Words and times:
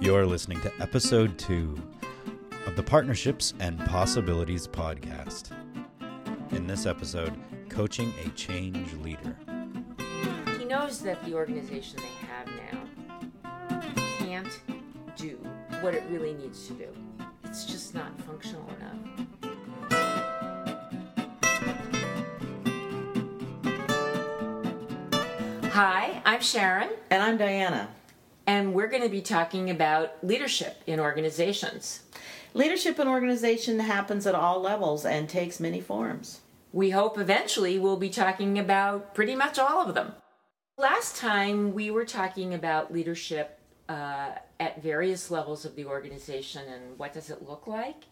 You're 0.00 0.24
listening 0.26 0.60
to 0.62 0.72
episode 0.80 1.38
two 1.38 1.76
of 2.66 2.74
the 2.74 2.82
Partnerships 2.82 3.52
and 3.60 3.78
Possibilities 3.80 4.66
podcast. 4.66 5.50
In 6.52 6.66
this 6.66 6.86
episode, 6.86 7.34
coaching 7.68 8.12
a 8.24 8.30
change 8.30 8.94
leader. 8.94 9.36
He 10.58 10.64
knows 10.64 11.00
that 11.00 11.22
the 11.24 11.34
organization 11.34 11.98
they 11.98 12.26
have 12.26 12.46
now 12.46 13.80
can't 14.18 14.60
do 15.16 15.36
what 15.82 15.94
it 15.94 16.02
really 16.10 16.32
needs 16.34 16.66
to 16.68 16.72
do. 16.74 16.88
It's 17.44 17.64
just 17.64 17.94
not 17.94 18.18
functional 18.22 18.66
enough. 18.78 18.96
Hi, 25.72 26.20
I'm 26.24 26.40
Sharon, 26.40 26.90
And 27.10 27.22
I'm 27.22 27.36
Diana. 27.36 27.88
And 28.50 28.74
we're 28.74 28.88
going 28.88 29.04
to 29.04 29.08
be 29.08 29.20
talking 29.20 29.70
about 29.70 30.26
leadership 30.26 30.82
in 30.84 30.98
organizations. 30.98 32.02
Leadership 32.52 32.98
in 32.98 33.06
organization 33.06 33.78
happens 33.78 34.26
at 34.26 34.34
all 34.34 34.60
levels 34.60 35.06
and 35.06 35.28
takes 35.28 35.60
many 35.60 35.80
forms. 35.80 36.40
We 36.72 36.90
hope 36.90 37.16
eventually 37.16 37.78
we'll 37.78 37.96
be 37.96 38.10
talking 38.10 38.58
about 38.58 39.14
pretty 39.14 39.36
much 39.36 39.56
all 39.60 39.88
of 39.88 39.94
them. 39.94 40.14
Last 40.76 41.16
time 41.16 41.74
we 41.74 41.92
were 41.92 42.04
talking 42.04 42.52
about 42.52 42.92
leadership 42.92 43.60
uh, 43.88 44.30
at 44.58 44.82
various 44.82 45.30
levels 45.30 45.64
of 45.64 45.76
the 45.76 45.84
organization 45.84 46.62
and 46.66 46.98
what 46.98 47.12
does 47.12 47.30
it 47.30 47.48
look 47.48 47.68
like. 47.68 48.02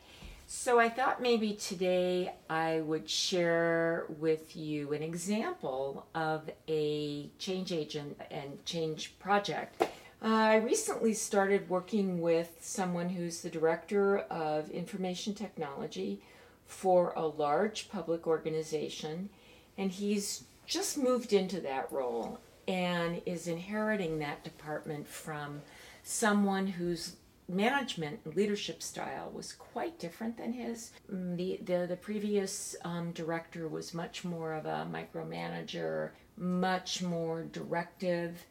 So 0.47 0.79
I 0.79 0.89
thought 0.89 1.21
maybe 1.21 1.55
today 1.55 2.33
I 2.49 2.81
would 2.83 3.11
share 3.11 4.07
with 4.21 4.57
you 4.57 4.93
an 4.93 5.03
example 5.03 6.07
of 6.15 6.49
a 6.69 7.29
change 7.41 7.73
agent 7.73 8.21
and 8.31 8.65
change 8.65 9.19
project. 9.19 9.83
Uh, 10.21 10.27
I 10.27 10.57
recently 10.57 11.15
started 11.15 11.69
working 11.69 12.21
with 12.21 12.59
someone 12.61 13.09
who's 13.09 13.41
the 13.41 13.51
director 13.51 14.19
of 14.19 14.69
information 14.71 15.33
technology 15.35 16.21
for 16.67 17.13
a 17.15 17.25
large 17.25 17.89
public 17.89 18.27
organization, 18.27 19.31
and 19.77 19.93
he's 19.93 20.45
just 20.67 20.99
moved 20.99 21.33
into 21.33 21.61
that 21.61 21.91
role 21.93 22.41
and 22.67 23.23
is 23.27 23.47
inheriting 23.47 24.19
that 24.19 24.43
department 24.43 25.07
from 25.07 25.63
someone 26.03 26.67
whose 26.67 27.17
management 27.49 28.21
and 28.25 28.37
leadership 28.37 28.83
style 28.83 29.31
was 29.33 29.53
quite 29.53 29.99
different 29.99 30.37
than 30.37 30.53
his. 30.53 30.91
Mm, 31.11 31.37
The 31.37 31.61
the, 31.65 31.87
the 31.87 31.97
previous 31.97 32.77
um, 32.85 33.13
director 33.13 33.69
was 33.69 33.95
much 33.95 34.25
more 34.25 34.53
of 34.53 34.67
a 34.67 34.87
micromanager, 34.93 36.11
much 36.37 37.03
more 37.03 37.45
directive, 37.45 38.45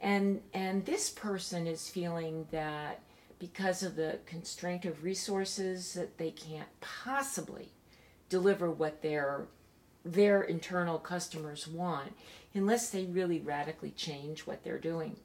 and 0.00 0.40
and 0.52 0.84
this 0.84 1.10
person 1.10 1.66
is 1.66 1.88
feeling 1.88 2.46
that 2.50 3.00
because 3.38 3.82
of 3.82 3.96
the 3.96 4.18
constraint 4.26 4.84
of 4.84 5.04
resources 5.04 5.94
that 5.94 6.18
they 6.18 6.30
can't 6.30 6.68
possibly 6.80 7.72
deliver 8.28 8.70
what 8.70 9.02
their 9.02 9.46
their 10.04 10.42
internal 10.42 10.98
customers 10.98 11.66
want 11.66 12.12
unless 12.54 12.90
they 12.90 13.04
really 13.04 13.40
radically 13.40 13.90
change 13.90 14.40
what 14.40 14.62
they're 14.62 14.78
doing. 14.78 15.16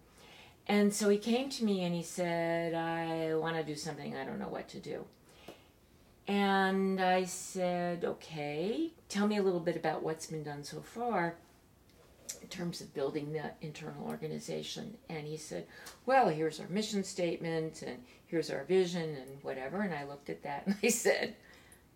And 0.67 0.93
so 0.93 1.09
he 1.09 1.17
came 1.17 1.49
to 1.49 1.65
me 1.65 1.83
and 1.83 1.93
he 1.93 2.03
said, 2.03 2.73
I 2.73 3.35
want 3.35 3.57
to 3.57 3.63
do 3.63 3.75
something, 3.75 4.15
I 4.15 4.23
don't 4.23 4.39
know 4.39 4.47
what 4.47 4.69
to 4.69 4.79
do. 4.79 5.05
And 6.27 7.01
I 7.01 7.25
said, 7.25 8.05
okay, 8.05 8.91
tell 9.09 9.27
me 9.27 9.37
a 9.37 9.41
little 9.41 9.59
bit 9.59 9.75
about 9.75 10.03
what's 10.03 10.27
been 10.27 10.43
done 10.43 10.63
so 10.63 10.79
far 10.81 11.35
in 12.41 12.47
terms 12.47 12.81
of 12.81 12.93
building 12.93 13.33
the 13.33 13.51
internal 13.61 14.07
organization. 14.07 14.97
And 15.09 15.25
he 15.25 15.37
said, 15.37 15.65
well, 16.05 16.29
here's 16.29 16.59
our 16.59 16.67
mission 16.67 17.03
statement 17.03 17.81
and 17.81 18.03
here's 18.27 18.49
our 18.49 18.63
vision 18.63 19.15
and 19.15 19.43
whatever. 19.43 19.81
And 19.81 19.93
I 19.93 20.05
looked 20.05 20.29
at 20.29 20.43
that 20.43 20.63
and 20.65 20.75
I 20.83 20.89
said, 20.89 21.35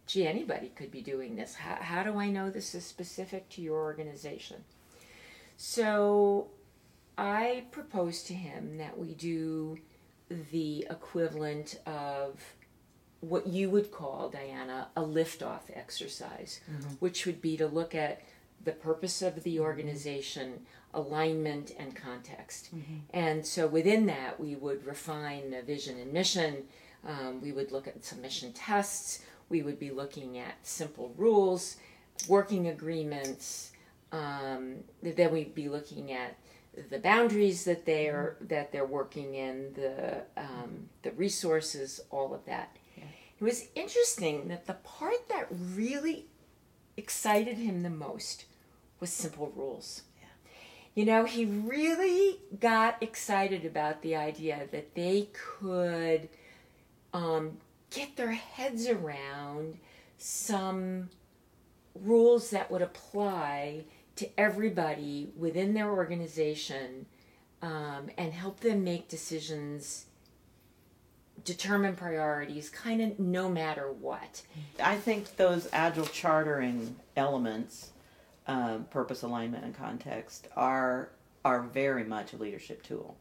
gee, 0.08 0.28
anybody 0.28 0.72
could 0.76 0.92
be 0.92 1.02
doing 1.02 1.36
this. 1.36 1.56
How, 1.56 1.76
how 1.76 2.04
do 2.04 2.18
I 2.18 2.30
know 2.30 2.50
this 2.50 2.76
is 2.76 2.86
specific 2.86 3.50
to 3.50 3.62
your 3.62 3.82
organization? 3.82 4.64
So 5.58 6.48
I 7.18 7.66
proposed 7.72 8.28
to 8.28 8.34
him 8.34 8.78
that 8.78 8.98
we 8.98 9.14
do 9.14 9.78
the 10.52 10.88
equivalent 10.90 11.80
of 11.86 12.42
what 13.22 13.48
you 13.48 13.70
would 13.70 13.92
call, 13.92 14.30
Diana, 14.30 14.90
a 14.98 15.02
liftoff 15.02 15.62
exercise, 15.74 16.60
mm-hmm. 16.70 16.96
which 17.00 17.26
would 17.26 17.42
be 17.42 17.56
to 17.58 17.68
look 17.68 17.96
at 17.96 18.22
the 18.64 18.72
purpose 18.72 19.22
of 19.22 19.44
the 19.44 19.60
organization, 19.60 20.66
alignment, 20.94 21.72
and 21.78 21.96
context. 21.96 22.70
And 23.14 23.46
so 23.46 23.68
within 23.68 24.06
that, 24.08 24.40
we 24.40 24.56
would 24.56 24.86
refine 24.86 25.52
the 25.52 25.62
vision 25.62 26.00
and 26.00 26.14
mission. 26.14 26.64
Um, 27.08 27.42
we 27.42 27.52
would 27.52 27.72
look 27.72 27.88
at 27.88 28.04
some 28.04 28.22
mission 28.22 28.54
tests. 28.54 29.24
We 29.50 29.62
would 29.62 29.80
be 29.80 29.92
looking 29.92 30.38
at 30.38 30.56
simple 30.64 31.14
rules, 31.18 31.78
working 32.28 32.68
agreements. 32.68 33.72
Um, 34.12 34.78
then 35.02 35.32
we'd 35.32 35.56
be 35.56 35.70
looking 35.70 36.12
at 36.12 36.38
the 36.90 37.00
boundaries 37.00 37.66
that 37.66 37.86
they're 37.86 38.38
that 38.42 38.72
they're 38.72 38.86
working 38.86 39.36
in, 39.36 39.74
the 39.74 40.24
um, 40.38 40.90
the 41.02 41.12
resources, 41.12 42.00
all 42.10 42.34
of 42.34 42.46
that. 42.46 42.78
It 43.40 43.44
was 43.44 43.68
interesting 43.76 44.48
that 44.48 44.68
the 44.68 44.76
part 44.76 45.28
that 45.30 45.48
really 45.76 46.28
excited 46.96 47.58
him 47.58 47.84
the 47.84 47.90
most 47.90 48.46
was 49.00 49.12
simple 49.12 49.52
rules. 49.56 50.04
You 50.96 51.06
know, 51.06 51.26
he 51.26 51.46
really 51.46 52.40
got 52.60 53.02
excited 53.02 53.66
about 53.66 54.04
the 54.04 54.16
idea 54.16 54.68
that 54.72 54.94
they 54.94 55.28
could 55.34 56.30
um, 57.14 57.58
get 57.90 58.16
their 58.16 58.32
heads 58.32 58.88
around 58.88 59.80
some 60.20 61.10
rules 61.96 62.52
that 62.52 62.70
would 62.70 62.82
apply 62.84 63.86
to 64.16 64.30
everybody 64.40 65.32
within 65.36 65.74
their 65.74 65.90
organization 65.90 67.08
um, 67.64 68.10
and 68.18 68.34
help 68.34 68.60
them 68.60 68.84
make 68.84 69.08
decisions, 69.08 70.06
determine 71.44 71.96
priorities, 71.96 72.70
kind 72.70 73.02
of 73.02 73.18
no 73.18 73.50
matter 73.50 73.92
what. 73.92 74.44
I 74.82 74.98
think 74.98 75.38
those 75.38 75.68
agile 75.72 76.06
chartering 76.06 76.98
elements, 77.16 77.93
um, 78.48 78.86
purpose, 78.90 79.22
alignment, 79.24 79.64
and 79.64 79.76
context, 79.76 80.48
are 80.56 81.10
are 81.46 81.62
very 81.62 82.04
much 82.04 82.34
a 82.34 82.38
leadership 82.38 82.84
tool. 82.84 83.18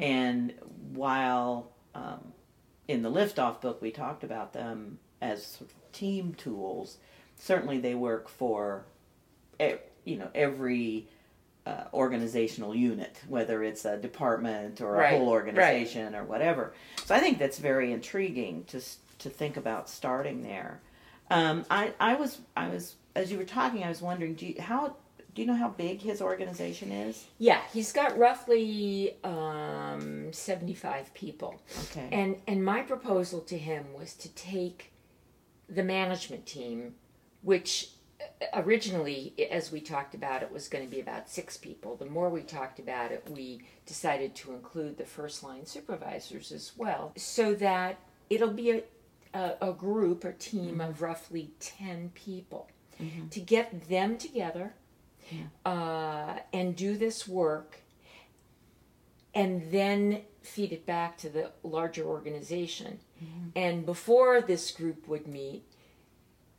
And 0.00 0.52
while 0.92 1.70
um, 1.94 2.32
in 2.88 3.02
the 3.02 3.10
liftoff 3.10 3.60
book 3.60 3.80
we 3.80 3.90
talked 3.90 4.24
about 4.24 4.52
them 4.52 4.98
as 5.20 5.44
sort 5.46 5.70
of 5.70 5.92
team 5.92 6.34
tools, 6.34 6.98
certainly 7.38 7.78
they 7.78 7.94
work 7.94 8.28
for, 8.28 8.84
you 10.04 10.16
know, 10.16 10.28
every. 10.34 11.06
Uh, 11.66 11.84
organizational 11.92 12.74
unit, 12.74 13.20
whether 13.28 13.62
it's 13.62 13.84
a 13.84 13.98
department 13.98 14.80
or 14.80 14.94
a 14.94 14.98
Right, 14.98 15.10
whole 15.10 15.26
right. 15.26 15.32
organization 15.32 16.14
or 16.14 16.24
whatever. 16.24 16.72
So 17.04 17.14
I 17.14 17.20
think 17.20 17.38
that's 17.38 17.58
very 17.58 17.92
intriguing 17.92 18.64
to 18.68 18.80
to 19.18 19.28
think 19.28 19.58
about 19.58 19.90
starting 19.90 20.42
there. 20.42 20.80
Um, 21.30 21.66
I 21.70 21.92
I 22.00 22.14
was 22.14 22.38
I 22.56 22.68
was 22.70 22.96
as 23.14 23.30
you 23.30 23.38
were 23.38 23.44
talking, 23.44 23.82
I 23.82 23.88
was 23.88 24.00
wondering, 24.00 24.34
do 24.34 24.46
you, 24.46 24.60
how 24.60 24.96
do 25.34 25.42
you 25.42 25.46
know 25.46 25.54
how 25.56 25.68
big 25.68 26.00
his 26.00 26.20
organization 26.20 26.90
is? 26.90 27.26
Yeah, 27.38 27.60
he's 27.72 27.92
got 27.92 28.18
roughly 28.18 29.16
um, 29.24 30.32
75 30.32 31.12
people. 31.14 31.60
Okay. 31.84 32.08
And 32.10 32.36
and 32.46 32.64
my 32.64 32.82
proposal 32.82 33.40
to 33.42 33.58
him 33.58 33.86
was 33.96 34.14
to 34.14 34.28
take 34.34 34.92
the 35.68 35.84
management 35.84 36.46
team, 36.46 36.94
which 37.42 37.90
uh, 38.20 38.60
originally, 38.60 39.34
as 39.50 39.70
we 39.70 39.80
talked 39.80 40.14
about, 40.14 40.42
it 40.42 40.50
was 40.50 40.68
going 40.68 40.84
to 40.84 40.90
be 40.90 41.00
about 41.00 41.30
six 41.30 41.56
people. 41.56 41.96
The 41.96 42.06
more 42.06 42.28
we 42.28 42.42
talked 42.42 42.78
about 42.80 43.12
it, 43.12 43.24
we 43.30 43.62
decided 43.86 44.34
to 44.36 44.52
include 44.52 44.98
the 44.98 45.04
first 45.04 45.44
line 45.44 45.64
supervisors 45.64 46.50
as 46.50 46.72
well, 46.76 47.12
so 47.16 47.54
that 47.54 47.98
it'll 48.28 48.48
be 48.48 48.70
a 48.70 48.82
a, 49.32 49.54
a 49.62 49.72
group 49.72 50.24
or 50.24 50.32
team 50.32 50.80
of 50.80 51.02
roughly 51.02 51.52
10 51.60 52.10
people 52.14 52.68
to 53.30 53.40
get 53.40 53.88
them 53.88 54.18
together 54.18 54.74
uh, 55.64 56.36
and 56.52 56.76
do 56.76 56.96
this 56.96 57.26
work 57.26 57.78
and 59.34 59.70
then 59.70 60.22
feed 60.42 60.72
it 60.72 60.86
back 60.86 61.16
to 61.18 61.28
the 61.28 61.50
larger 61.62 62.04
organization. 62.04 62.98
And 63.54 63.84
before 63.84 64.40
this 64.40 64.70
group 64.70 65.06
would 65.06 65.26
meet, 65.26 65.64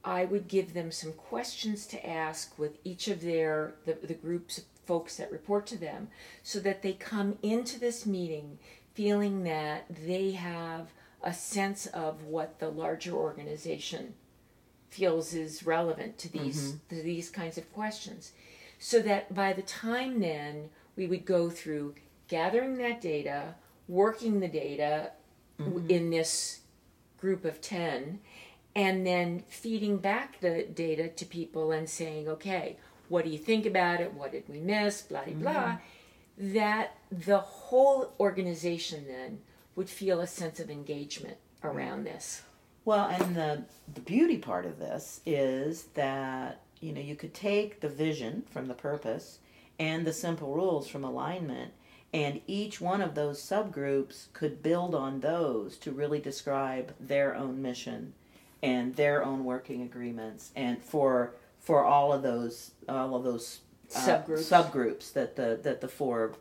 I 0.04 0.26
would 0.26 0.48
give 0.48 0.74
them 0.74 0.92
some 0.92 1.14
questions 1.14 1.86
to 1.88 2.10
ask 2.10 2.58
with 2.58 2.78
each 2.84 3.08
of 3.08 3.22
their 3.22 3.76
the, 3.86 3.94
the 4.02 4.14
groups 4.14 4.58
of 4.58 4.64
folks 4.86 5.18
that 5.18 5.32
report 5.32 5.68
to 5.68 5.78
them 5.78 6.10
so 6.44 6.60
that 6.60 6.82
they 6.82 6.94
come 6.94 7.38
into 7.44 7.80
this 7.80 8.06
meeting 8.06 8.58
feeling 8.94 9.44
that 9.44 9.86
they 10.06 10.32
have 10.32 10.92
a 11.24 11.34
sense 11.34 11.86
of 11.88 12.24
what 12.24 12.60
the 12.60 12.70
larger 12.70 13.14
organization 13.14 14.14
feels 14.92 15.34
is 15.34 15.66
relevant 15.66 16.18
to 16.20 16.32
these 16.32 16.74
mm-hmm. 16.74 16.96
to 16.96 17.02
these 17.02 17.30
kinds 17.30 17.58
of 17.58 17.72
questions. 17.74 18.34
So 18.80 19.02
that 19.02 19.34
by 19.34 19.54
the 19.54 19.62
time 19.62 20.20
then 20.20 20.70
we 20.96 21.08
would 21.08 21.26
go 21.26 21.50
through 21.50 21.96
gathering 22.28 22.78
that 22.78 23.02
data 23.02 23.56
working 23.88 24.40
the 24.40 24.48
data 24.48 25.12
w 25.58 25.80
mm-hmm. 25.80 25.90
in 25.90 26.10
this 26.10 26.62
group 27.20 27.46
of 27.46 27.62
10 27.62 28.20
and 28.76 29.06
then 29.06 29.44
feeding 29.48 29.98
back 29.98 30.40
the 30.40 30.64
data 30.64 31.08
to 31.10 31.26
people 31.26 31.72
and 31.72 31.90
saying 31.90 32.28
okay 32.28 32.78
what 33.10 33.26
do 33.26 33.30
you 33.30 33.38
think 33.38 33.66
about 33.66 34.00
it? 34.00 34.14
What 34.14 34.32
did 34.32 34.46
we 34.48 34.60
miss? 34.62 35.02
Blah 35.02 35.26
blah. 35.26 35.34
Blah 35.34 35.78
that 36.38 36.98
the 37.12 37.40
whole 37.40 38.14
organization 38.20 39.06
then 39.08 39.40
would 39.76 39.90
feel 39.90 40.20
a 40.20 40.28
sense 40.28 40.60
of 40.60 40.70
engagement 40.70 41.38
around 41.64 42.04
this 42.04 42.42
Well, 42.86 43.08
and 43.08 43.36
the 43.36 43.64
the 43.94 44.02
beauty 44.02 44.38
part 44.38 44.66
of 44.66 44.80
this 44.80 45.22
is 45.26 45.84
that 45.94 46.62
you 46.80 46.94
know 46.94 47.02
you 47.02 47.16
could 47.16 47.34
take 47.34 47.80
the 47.82 47.90
vision 47.90 48.44
from 48.50 48.68
the 48.68 48.74
purpose 48.74 49.40
and 49.80 50.06
the 50.06 50.14
simple 50.14 50.54
rules 50.54 50.88
from 50.88 51.04
alignment, 51.04 51.74
and 52.14 52.42
each 52.48 52.82
one 52.82 53.02
of 53.02 53.16
those 53.16 53.42
subgroups 53.42 54.28
could 54.34 54.62
build 54.64 54.96
on 54.96 55.20
those 55.20 55.78
to 55.78 55.92
really 55.92 56.20
describe 56.20 56.94
their 57.00 57.36
own 57.36 57.62
mission 57.62 58.14
and 58.64 58.96
their 58.96 59.24
own 59.24 59.44
working 59.44 59.82
agreements, 59.84 60.52
and 60.56 60.84
for 60.84 61.34
for 61.60 61.84
all 61.86 62.12
of 62.12 62.24
those 62.24 62.72
all 62.90 63.16
of 63.16 63.24
those 63.24 63.60
uh, 63.96 64.00
Subgroups. 64.00 64.50
subgroups 64.50 65.14
that 65.14 65.36
the 65.36 65.60
that 65.64 65.82
the 65.82 65.88
four 65.88 66.34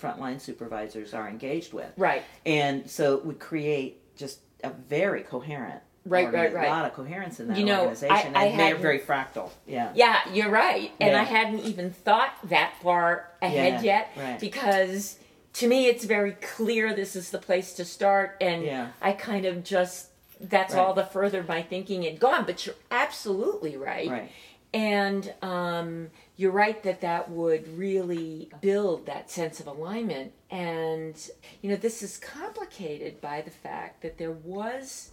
frontline 0.00 0.40
supervisors 0.40 1.12
are 1.12 1.28
engaged 1.28 1.72
with. 1.72 1.90
right 1.96 2.22
And 2.46 2.88
so 2.88 3.16
it 3.16 3.24
would 3.24 3.40
create 3.40 4.00
just 4.16 4.40
a 4.62 4.70
very 4.70 5.22
coherent, 5.22 5.82
Right, 6.08 6.32
right, 6.32 6.52
right. 6.54 6.66
A 6.68 6.70
lot 6.70 6.84
of 6.86 6.94
coherence 6.94 7.40
in 7.40 7.48
that 7.48 7.56
You 7.58 7.64
know, 7.64 7.80
organization, 7.82 8.34
I- 8.36 8.40
I 8.40 8.44
and 8.46 8.60
they're 8.60 8.76
very 8.76 8.98
fractal. 8.98 9.50
Yeah, 9.66 9.92
Yeah, 9.94 10.16
you're 10.32 10.50
right. 10.50 10.90
And 11.00 11.12
Yeah. 11.12 11.20
I 11.20 11.24
hadn't 11.24 11.60
even 11.60 11.90
thought 11.90 12.32
that 12.48 12.74
far 12.82 13.28
ahead 13.42 13.82
Yeah, 13.84 14.06
yet 14.06 14.10
right. 14.16 14.40
because 14.40 15.18
to 15.54 15.66
me 15.66 15.86
it's 15.86 16.04
very 16.04 16.32
clear 16.32 16.94
this 16.94 17.16
is 17.16 17.30
the 17.30 17.38
place 17.38 17.72
to 17.74 17.84
start 17.84 18.36
and 18.40 18.64
Yeah. 18.64 18.88
I 19.02 19.12
kind 19.12 19.44
of 19.44 19.64
just 19.64 20.06
that's 20.40 20.72
Right. 20.74 20.80
all 20.80 20.94
the 20.94 21.04
further 21.04 21.42
my 21.42 21.62
thinking 21.62 22.04
had 22.04 22.20
gone, 22.20 22.44
but 22.44 22.64
you're 22.64 22.76
absolutely 22.92 23.76
right. 23.76 24.08
Right. 24.08 24.30
And 24.72 25.32
um, 25.42 26.10
you're 26.36 26.52
right 26.52 26.80
that 26.84 27.00
that 27.00 27.30
would 27.30 27.76
really 27.76 28.50
build 28.60 29.06
that 29.06 29.30
sense 29.30 29.58
of 29.58 29.66
alignment. 29.66 30.32
And, 30.50 31.16
you 31.62 31.70
know, 31.70 31.76
this 31.76 32.02
is 32.04 32.18
complicated 32.18 33.20
by 33.20 33.40
the 33.40 33.50
fact 33.50 34.02
that 34.02 34.18
there 34.18 34.30
was 34.30 35.10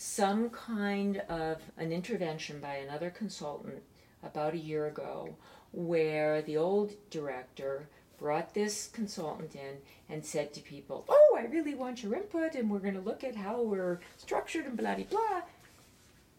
some 0.00 0.48
kind 0.50 1.16
of 1.28 1.56
an 1.76 1.90
intervention 1.90 2.60
by 2.60 2.76
another 2.76 3.10
consultant 3.10 3.82
about 4.22 4.54
a 4.54 4.58
year 4.58 4.86
ago 4.86 5.34
where 5.72 6.40
the 6.40 6.56
old 6.56 6.92
director 7.10 7.88
brought 8.16 8.54
this 8.54 8.88
consultant 8.92 9.56
in 9.56 9.78
and 10.08 10.24
said 10.24 10.54
to 10.54 10.60
people, 10.60 11.04
Oh, 11.08 11.36
I 11.36 11.46
really 11.46 11.74
want 11.74 12.04
your 12.04 12.14
input, 12.14 12.54
and 12.54 12.70
we're 12.70 12.78
going 12.78 12.94
to 12.94 13.00
look 13.00 13.24
at 13.24 13.34
how 13.34 13.60
we're 13.60 13.98
structured 14.16 14.66
and 14.66 14.76
blah, 14.76 14.94
blah, 14.94 15.04
blah. 15.04 15.42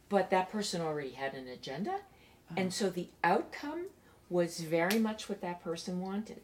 But 0.08 0.30
that 0.30 0.50
person 0.50 0.80
already 0.80 1.12
had 1.12 1.34
an 1.34 1.50
agenda. 1.50 2.00
And 2.56 2.74
so 2.74 2.90
the 2.90 3.10
outcome 3.26 3.88
was 4.30 4.62
very 4.62 5.00
much 5.00 5.28
what 5.28 5.42
that 5.42 5.62
person 5.62 6.00
wanted. 6.00 6.40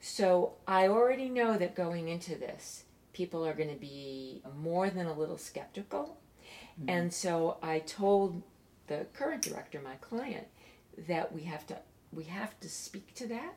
So 0.00 0.52
I 0.68 0.86
already 0.86 1.28
know 1.28 1.58
that 1.58 1.74
going 1.74 2.08
into 2.08 2.36
this, 2.36 2.84
people 3.12 3.44
are 3.44 3.54
going 3.54 3.74
to 3.74 3.80
be 3.80 4.40
more 4.56 4.88
than 4.88 5.06
a 5.06 5.18
little 5.18 5.36
skeptical. 5.36 6.16
Mm-hmm. 6.80 6.90
And 6.90 7.12
so 7.12 7.58
I 7.62 7.80
told 7.80 8.42
the 8.86 9.06
current 9.12 9.42
director, 9.42 9.80
my 9.82 9.94
client, 9.96 10.46
that 11.08 11.32
we 11.32 11.42
have 11.42 11.66
to 11.68 11.78
we 12.12 12.24
have 12.24 12.58
to 12.60 12.68
speak 12.68 13.14
to 13.14 13.26
that. 13.28 13.54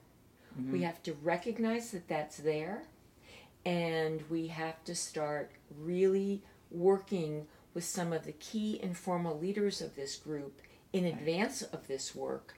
Mm-hmm. 0.60 0.72
We 0.72 0.82
have 0.84 1.02
to 1.04 1.14
recognize 1.14 1.92
that 1.92 2.08
that's 2.08 2.38
there. 2.38 2.84
And 3.66 4.22
we 4.30 4.48
have 4.48 4.84
to 4.84 4.94
start 4.94 5.52
really 5.80 6.44
working 6.70 7.48
with 7.74 7.86
some 7.86 8.14
of 8.14 8.26
the 8.26 8.34
key 8.34 8.80
informal 8.84 9.40
leaders 9.40 9.82
of 9.82 9.96
this 9.96 10.16
group 10.16 10.62
in 10.92 11.06
advance 11.06 11.62
of 11.62 11.88
this 11.88 12.14
work 12.14 12.56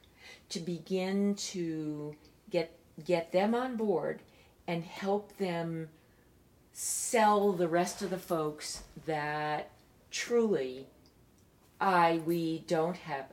to 0.49 0.59
begin 0.59 1.35
to 1.35 2.15
get 2.49 2.77
get 3.03 3.31
them 3.31 3.53
on 3.53 3.75
board 3.75 4.21
and 4.67 4.83
help 4.83 5.37
them 5.37 5.89
sell 6.73 7.53
the 7.53 7.67
rest 7.67 8.01
of 8.01 8.09
the 8.09 8.17
folks 8.17 8.83
that 9.05 9.69
truly 10.15 10.87
I 11.81 12.21
we 12.25 12.63
don't 12.67 12.95
have 12.97 13.25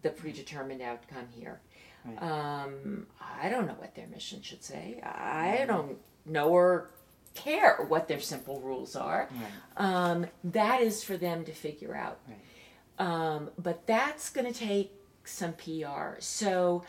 the 0.00 0.10
predetermined 0.10 0.80
outcome 0.80 1.28
here. 1.30 1.60
Right. 2.04 2.22
Um, 2.22 3.06
I 3.20 3.48
don't 3.50 3.66
know 3.66 3.76
what 3.78 3.94
their 3.94 4.06
mission 4.06 4.40
should 4.42 4.64
say. 4.64 5.00
I 5.02 5.64
don't 5.66 5.98
know 6.24 6.48
or 6.48 6.90
care 7.34 7.84
what 7.88 8.08
their 8.08 8.20
simple 8.20 8.60
rules 8.60 8.96
are. 8.96 9.28
Right. 9.30 9.50
Um, 9.76 10.26
that 10.44 10.80
is 10.80 11.04
for 11.04 11.16
them 11.16 11.44
to 11.44 11.52
figure 11.52 11.94
out. 11.94 12.20
Right. 12.26 13.06
Um, 13.06 13.50
but 13.58 13.86
that's 13.86 14.30
going 14.30 14.50
to 14.50 14.58
take 14.58 14.92
some 15.24 15.52
PR. 15.52 16.20
So 16.20 16.84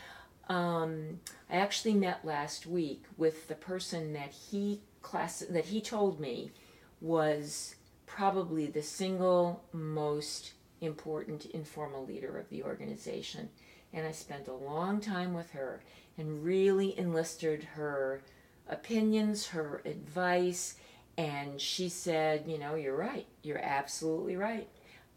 um, 0.48 1.20
I 1.50 1.56
actually 1.56 1.94
met 1.94 2.24
last 2.24 2.66
week 2.66 3.04
with 3.16 3.48
the 3.48 3.54
person 3.54 4.12
that 4.14 4.32
he 4.32 4.80
class 5.02 5.44
that 5.48 5.66
he 5.66 5.80
told 5.80 6.20
me 6.20 6.52
was 7.00 7.75
probably 8.06 8.66
the 8.66 8.82
single 8.82 9.62
most 9.72 10.52
important 10.80 11.46
informal 11.46 12.04
leader 12.06 12.38
of 12.38 12.48
the 12.50 12.62
organization. 12.62 13.48
And 13.92 14.06
I 14.06 14.12
spent 14.12 14.48
a 14.48 14.54
long 14.54 15.00
time 15.00 15.34
with 15.34 15.50
her 15.52 15.82
and 16.18 16.44
really 16.44 16.98
enlisted 16.98 17.62
her 17.74 18.22
opinions, 18.68 19.48
her 19.48 19.82
advice, 19.84 20.76
and 21.18 21.60
she 21.60 21.88
said, 21.88 22.44
You 22.46 22.58
know, 22.58 22.74
you're 22.74 22.96
right. 22.96 23.26
You're 23.42 23.62
absolutely 23.62 24.36
right. 24.36 24.68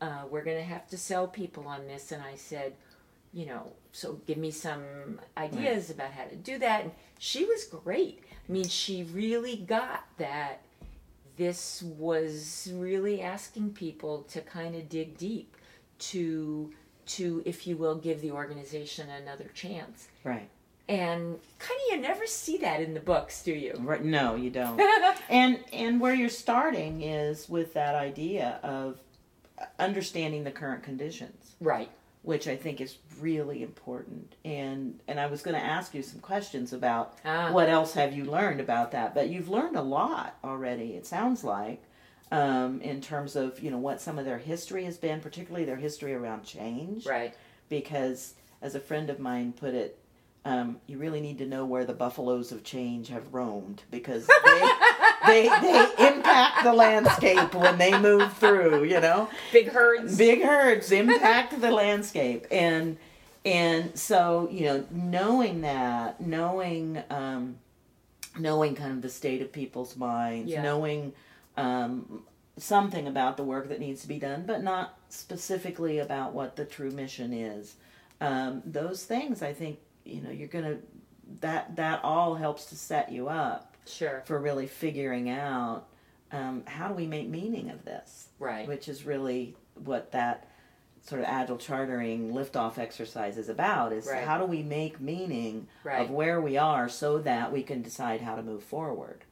Uh, 0.01 0.23
we're 0.29 0.43
going 0.43 0.57
to 0.57 0.63
have 0.63 0.87
to 0.89 0.97
sell 0.97 1.27
people 1.27 1.67
on 1.67 1.87
this. 1.87 2.11
And 2.11 2.23
I 2.23 2.35
said, 2.35 2.73
You 3.33 3.47
know, 3.47 3.73
so 3.91 4.21
give 4.25 4.37
me 4.37 4.51
some 4.51 5.19
ideas 5.37 5.89
about 5.89 6.11
how 6.11 6.25
to 6.25 6.35
do 6.35 6.57
that. 6.59 6.83
And 6.83 6.91
she 7.17 7.45
was 7.45 7.65
great. 7.65 8.23
I 8.47 8.51
mean, 8.51 8.67
she 8.67 9.03
really 9.03 9.57
got 9.57 10.05
that 10.17 10.61
this 11.39 11.81
was 11.97 12.69
really 12.75 13.21
asking 13.21 13.71
people 13.71 14.21
to 14.23 14.41
kind 14.41 14.75
of 14.75 14.87
dig 14.89 15.17
deep 15.17 15.55
to 15.97 16.71
to 17.07 17.41
if 17.45 17.65
you 17.65 17.75
will 17.75 17.95
give 17.95 18.21
the 18.21 18.29
organization 18.31 19.09
another 19.09 19.49
chance 19.55 20.09
Right. 20.23 20.47
and 20.87 21.39
kind 21.57 21.79
of 21.87 21.95
you 21.95 22.01
never 22.01 22.27
see 22.27 22.57
that 22.57 22.81
in 22.81 22.93
the 22.93 22.99
books 22.99 23.41
do 23.41 23.51
you 23.53 23.73
Right. 23.79 24.03
No, 24.03 24.35
you 24.35 24.49
don't. 24.51 24.79
and 25.29 25.59
and 25.73 25.99
where 25.99 26.13
you're 26.13 26.29
starting 26.29 27.01
is 27.01 27.49
with 27.49 27.73
that 27.73 27.95
idea 27.95 28.59
of 28.61 28.99
understanding 29.79 30.43
the 30.43 30.51
current 30.51 30.83
conditions. 30.83 31.55
right 31.59 31.89
which 32.29 32.47
I 32.47 32.55
think 32.55 32.79
is 32.79 32.97
really 33.19 33.63
important. 33.63 34.35
And 34.45 34.99
and 35.07 35.19
I 35.19 35.25
was 35.25 35.41
going 35.41 35.59
to 35.59 35.65
ask 35.77 35.93
you 35.95 36.03
some 36.03 36.19
questions 36.21 36.71
about 36.73 37.17
Ah. 37.25 37.51
what 37.51 37.67
else 37.69 37.93
have 37.95 38.13
you 38.13 38.23
learned 38.25 38.61
about 38.61 38.91
that. 38.91 39.13
But 39.15 39.29
you've 39.29 39.49
learned 39.49 39.75
a 39.75 39.81
lot 39.81 40.37
already. 40.43 40.93
It 40.93 41.05
sounds 41.07 41.43
like 41.43 41.81
um, 42.31 42.79
in 42.81 43.01
terms 43.01 43.35
of 43.35 43.59
you 43.59 43.71
know 43.71 43.79
what 43.79 43.99
some 43.99 44.19
of 44.19 44.25
their 44.25 44.37
history 44.37 44.83
has 44.85 44.97
been, 44.97 45.19
particularly 45.21 45.65
their 45.65 45.75
history 45.87 46.13
around 46.13 46.43
change. 46.43 47.05
right 47.07 47.33
Because 47.67 48.35
as 48.61 48.75
a 48.75 48.79
friend 48.79 49.09
of 49.09 49.19
mine 49.19 49.53
put 49.53 49.73
it. 49.73 49.97
Um, 50.45 50.79
you 50.87 50.97
really 50.97 51.19
need 51.19 51.37
to 51.39 51.45
know 51.45 51.65
where 51.65 51.83
the 51.83 51.93
buffaloes 51.93 52.53
of 52.53 52.63
change 52.63 53.09
have 53.09 53.33
roamed 53.33 53.83
because 53.91 54.25
they, 54.25 54.61
they 55.29 55.49
they 55.61 56.07
impact 56.07 56.63
the 56.63 56.73
landscape 56.73 57.53
when 57.55 57.77
they 57.77 57.97
move 57.99 58.33
through. 58.33 58.83
You 58.83 58.99
know, 58.99 59.29
big 59.51 59.67
herds 59.69 60.17
big 60.17 60.41
herds 60.43 60.91
impact 60.91 61.59
the 61.61 61.71
landscape 61.71 62.45
and 62.51 62.97
and 63.45 63.97
so 63.97 64.47
you 64.51 64.65
know 64.65 64.85
knowing 64.91 65.61
that 65.61 66.19
knowing 66.19 67.01
um 67.09 67.55
knowing 68.37 68.75
kind 68.75 68.91
of 68.93 69.01
the 69.01 69.09
state 69.09 69.41
of 69.41 69.51
people's 69.51 69.95
minds 69.95 70.49
Yeah. 70.51 70.61
knowing 70.61 71.13
um 71.57 72.23
something 72.57 73.07
about 73.07 73.37
the 73.37 73.43
work 73.43 73.69
that 73.69 73.79
needs 73.79 74.01
to 74.01 74.07
be 74.07 74.19
done 74.19 74.43
but 74.45 74.61
not 74.61 74.97
specifically 75.07 75.99
about 75.99 76.33
what 76.33 76.57
the 76.57 76.65
true 76.65 76.91
mission 76.91 77.31
is 77.31 77.75
um 78.19 78.61
those 78.65 79.05
things 79.05 79.41
i 79.41 79.53
think 79.53 79.79
you 80.03 80.19
know 80.21 80.29
you're 80.29 80.47
gonna 80.49 80.77
that 81.39 81.75
that 81.77 82.01
all 82.03 82.35
helps 82.35 82.65
to 82.65 82.75
set 82.75 83.09
you 83.11 83.29
up 83.29 83.68
sure 83.89 84.23
for 84.25 84.39
really 84.39 84.67
figuring 84.67 85.29
out 85.29 85.85
um, 86.31 86.63
how 86.65 86.87
do 86.87 86.93
we 86.93 87.07
make 87.07 87.27
meaning 87.27 87.69
of 87.69 87.83
this 87.85 88.29
right 88.39 88.67
which 88.67 88.87
is 88.87 89.05
really 89.05 89.55
what 89.75 90.11
that 90.11 90.47
sort 91.01 91.21
of 91.21 91.27
agile 91.27 91.57
chartering 91.57 92.31
liftoff 92.33 92.77
exercise 92.77 93.37
is 93.37 93.49
about 93.49 93.91
is 93.93 94.05
Right. 94.05 94.23
how 94.23 94.37
do 94.37 94.45
we 94.45 94.61
make 94.63 94.99
meaning 94.99 95.67
Right. 95.83 96.01
of 96.01 96.11
where 96.11 96.39
we 96.41 96.57
are 96.57 96.87
so 96.89 97.19
that 97.19 97.51
we 97.51 97.63
can 97.63 97.81
decide 97.81 98.21
how 98.21 98.35
to 98.35 98.43
move 98.43 98.63
forward 98.63 99.23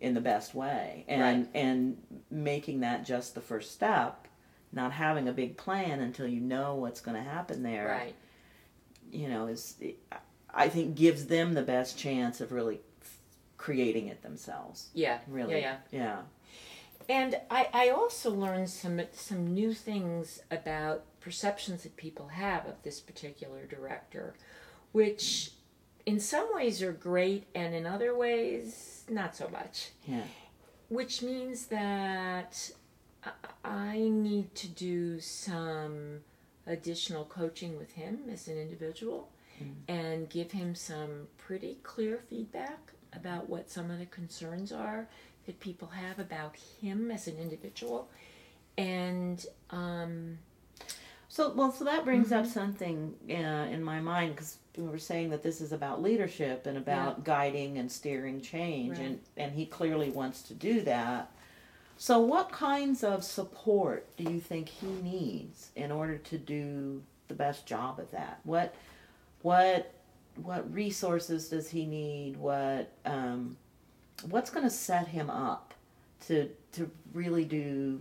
in 0.00 0.14
the 0.14 0.20
best 0.20 0.52
way 0.54 1.04
and 1.08 1.20
Right. 1.22 1.48
and 1.54 1.96
making 2.30 2.80
that 2.80 3.04
just 3.04 3.34
the 3.34 3.40
first 3.40 3.70
step 3.72 4.26
not 4.72 4.90
having 4.92 5.28
a 5.28 5.32
big 5.32 5.56
plan 5.56 6.00
until 6.00 6.26
you 6.26 6.40
know 6.40 6.74
what's 6.74 7.00
going 7.00 7.16
to 7.16 7.22
happen 7.22 7.62
there 7.62 7.86
right 7.86 8.14
you 9.12 9.28
know 9.28 9.46
is 9.46 9.76
i 10.52 10.68
think 10.68 10.94
gives 10.96 11.26
them 11.26 11.52
the 11.54 11.62
best 11.62 11.96
chance 11.98 12.40
of 12.40 12.50
really 12.52 12.80
creating 13.62 14.08
it 14.08 14.22
themselves 14.22 14.88
yeah 14.92 15.18
really 15.28 15.60
yeah 15.60 15.76
yeah 15.92 16.18
And 17.08 17.36
I, 17.50 17.68
I 17.72 17.88
also 17.90 18.30
learned 18.30 18.68
some 18.70 19.00
some 19.12 19.52
new 19.52 19.74
things 19.74 20.40
about 20.50 21.04
perceptions 21.20 21.82
that 21.82 21.96
people 21.96 22.28
have 22.28 22.66
of 22.66 22.82
this 22.82 23.00
particular 23.00 23.66
director, 23.66 24.34
which 24.92 25.52
in 26.04 26.20
some 26.20 26.48
ways 26.54 26.82
are 26.82 26.92
great 26.92 27.44
and 27.54 27.74
in 27.74 27.86
other 27.86 28.16
ways 28.16 29.04
not 29.08 29.36
so 29.36 29.48
much. 29.48 29.90
Yeah. 30.06 30.24
Which 30.88 31.22
means 31.22 31.66
that 31.66 32.70
I 33.64 33.98
need 33.98 34.54
to 34.56 34.68
do 34.68 35.20
some 35.20 36.20
additional 36.66 37.24
coaching 37.24 37.78
with 37.78 37.92
him 37.92 38.14
as 38.32 38.48
an 38.48 38.58
individual 38.58 39.28
mm. 39.62 39.74
and 39.88 40.28
give 40.28 40.52
him 40.52 40.74
some 40.74 41.28
pretty 41.38 41.78
clear 41.82 42.20
feedback 42.28 42.92
about 43.12 43.48
what 43.48 43.70
some 43.70 43.90
of 43.90 43.98
the 43.98 44.06
concerns 44.06 44.72
are 44.72 45.08
that 45.46 45.60
people 45.60 45.88
have 45.88 46.18
about 46.18 46.56
him 46.80 47.10
as 47.10 47.26
an 47.26 47.36
individual. 47.36 48.08
And 48.78 49.44
um, 49.70 50.38
so, 51.28 51.52
well, 51.52 51.72
so 51.72 51.84
that 51.84 52.04
brings 52.04 52.28
mm-hmm. 52.28 52.44
up 52.44 52.46
something 52.46 53.14
uh, 53.28 53.32
in 53.32 53.82
my 53.82 54.00
mind 54.00 54.34
because 54.34 54.58
we 54.76 54.84
were 54.84 54.98
saying 54.98 55.30
that 55.30 55.42
this 55.42 55.60
is 55.60 55.72
about 55.72 56.02
leadership 56.02 56.66
and 56.66 56.78
about 56.78 57.16
yeah. 57.18 57.24
guiding 57.24 57.78
and 57.78 57.90
steering 57.90 58.40
change, 58.40 58.98
right. 58.98 59.06
and 59.06 59.20
and 59.36 59.52
he 59.52 59.66
clearly 59.66 60.10
wants 60.10 60.42
to 60.42 60.54
do 60.54 60.80
that. 60.82 61.30
So, 62.02 62.18
what 62.18 62.50
kinds 62.50 63.04
of 63.04 63.22
support 63.22 64.16
do 64.16 64.24
you 64.24 64.40
think 64.40 64.68
he 64.68 64.88
needs 64.88 65.70
in 65.76 65.92
order 65.92 66.18
to 66.18 66.36
do 66.36 67.02
the 67.28 67.34
best 67.34 67.64
job 67.64 68.00
of 68.00 68.10
that? 68.10 68.40
What, 68.44 68.74
what, 69.42 69.94
what 70.36 70.72
resources 70.72 71.48
does 71.48 71.68
he 71.70 71.86
need? 71.86 72.36
What, 72.36 72.92
um, 73.04 73.56
what's 74.28 74.50
going 74.50 74.64
to 74.64 74.70
set 74.70 75.08
him 75.08 75.30
up 75.30 75.74
to 76.26 76.48
to 76.72 76.90
really 77.12 77.44
do 77.44 78.00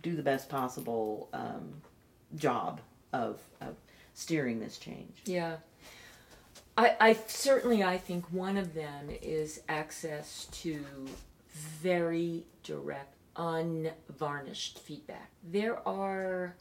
do 0.00 0.16
the 0.16 0.22
best 0.22 0.48
possible 0.48 1.28
um, 1.32 1.74
job 2.36 2.80
of, 3.12 3.38
of 3.60 3.76
steering 4.14 4.58
this 4.58 4.78
change? 4.78 5.22
Yeah. 5.26 5.56
I, 6.78 6.96
I 6.98 7.12
certainly 7.26 7.82
I 7.84 7.98
think 7.98 8.24
one 8.32 8.56
of 8.56 8.72
them 8.72 9.10
is 9.20 9.60
access 9.68 10.46
to 10.52 10.82
very 11.82 12.44
direct 12.62 13.14
unvarnished 13.36 14.78
feedback. 14.78 15.30
There 15.42 15.86
are, 15.86 16.54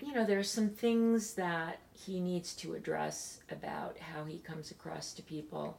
you 0.00 0.12
know, 0.12 0.24
there 0.24 0.38
are 0.38 0.44
some 0.44 0.68
things 0.68 1.34
that 1.34 1.78
he 1.92 2.20
needs 2.20 2.54
to 2.56 2.74
address 2.74 3.40
about 3.50 3.98
how 3.98 4.24
he 4.24 4.38
comes 4.38 4.70
across 4.70 5.12
to 5.14 5.22
people 5.22 5.78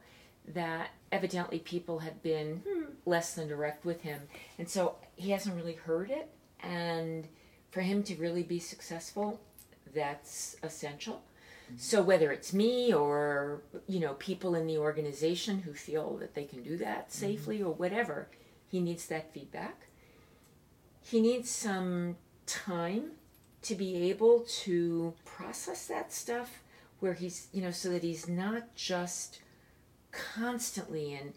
that 0.54 0.90
evidently 1.12 1.58
people 1.58 2.00
have 2.00 2.22
been 2.22 2.62
hmm, 2.68 2.84
less 3.06 3.34
than 3.34 3.48
direct 3.48 3.84
with 3.84 4.00
him. 4.02 4.20
And 4.58 4.68
so 4.68 4.96
he 5.16 5.30
hasn't 5.30 5.54
really 5.54 5.74
heard 5.74 6.10
it. 6.10 6.30
And 6.60 7.28
for 7.70 7.80
him 7.80 8.02
to 8.04 8.14
really 8.16 8.42
be 8.42 8.58
successful, 8.58 9.40
that's 9.94 10.56
essential. 10.62 11.22
So 11.76 12.02
whether 12.02 12.32
it's 12.32 12.54
me 12.54 12.94
or 12.94 13.60
you 13.86 14.00
know 14.00 14.14
people 14.14 14.54
in 14.54 14.66
the 14.66 14.78
organization 14.78 15.60
who 15.60 15.74
feel 15.74 16.16
that 16.16 16.34
they 16.34 16.44
can 16.44 16.62
do 16.62 16.78
that 16.78 17.12
safely 17.12 17.58
mm-hmm. 17.58 17.68
or 17.68 17.72
whatever, 17.74 18.28
he 18.66 18.80
needs 18.80 19.06
that 19.06 19.32
feedback. 19.34 19.86
He 21.02 21.20
needs 21.20 21.50
some 21.50 22.16
time 22.46 23.12
to 23.62 23.74
be 23.74 24.08
able 24.10 24.44
to 24.62 25.14
process 25.24 25.86
that 25.86 26.12
stuff 26.12 26.62
where 27.00 27.14
he's, 27.14 27.48
you 27.52 27.62
know, 27.62 27.70
so 27.70 27.90
that 27.90 28.02
he's 28.02 28.28
not 28.28 28.74
just 28.74 29.40
constantly 30.10 31.12
in 31.12 31.32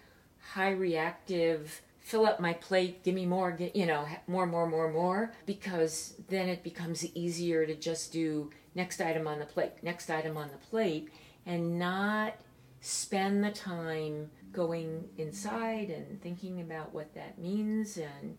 high 0.54 0.72
reactive, 0.72 1.82
fill 2.00 2.26
up 2.26 2.40
my 2.40 2.54
plate, 2.54 3.04
give 3.04 3.16
me 3.16 3.26
more, 3.26 3.52
get, 3.52 3.76
you 3.76 3.86
know, 3.86 4.06
more, 4.28 4.46
more, 4.46 4.68
more, 4.68 4.92
more, 4.92 5.34
because 5.46 6.16
then 6.30 6.50
it 6.50 6.64
becomes 6.64 7.06
easier 7.16 7.66
to 7.66 7.76
just 7.76 8.12
do 8.12 8.50
next 8.76 9.02
item 9.02 9.28
on 9.28 9.40
the 9.40 9.46
plate, 9.46 9.72
next 9.82 10.10
item 10.10 10.38
on 10.38 10.50
the 10.50 10.58
plate, 10.70 11.10
and 11.46 11.78
not 11.78 12.34
spend 12.82 13.44
the 13.44 13.52
time 13.52 14.30
going 14.52 15.08
inside 15.18 15.90
and 15.90 16.22
thinking 16.22 16.62
about 16.62 16.94
what 16.94 17.14
that 17.14 17.38
means 17.38 17.98
and, 17.98 18.38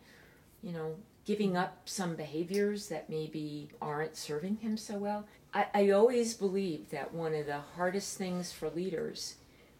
you 0.62 0.72
know, 0.72 0.94
giving 1.24 1.56
up 1.56 1.82
some 1.84 2.16
behaviors 2.16 2.88
that 2.88 3.08
maybe 3.08 3.68
aren't 3.80 4.16
serving 4.16 4.56
him 4.56 4.76
so 4.76 4.96
well. 4.96 5.24
I, 5.54 5.66
I 5.74 5.90
always 5.90 6.34
believe 6.34 6.90
that 6.90 7.14
one 7.14 7.34
of 7.34 7.46
the 7.46 7.60
hardest 7.76 8.18
things 8.18 8.52
for 8.52 8.70
leaders 8.70 9.36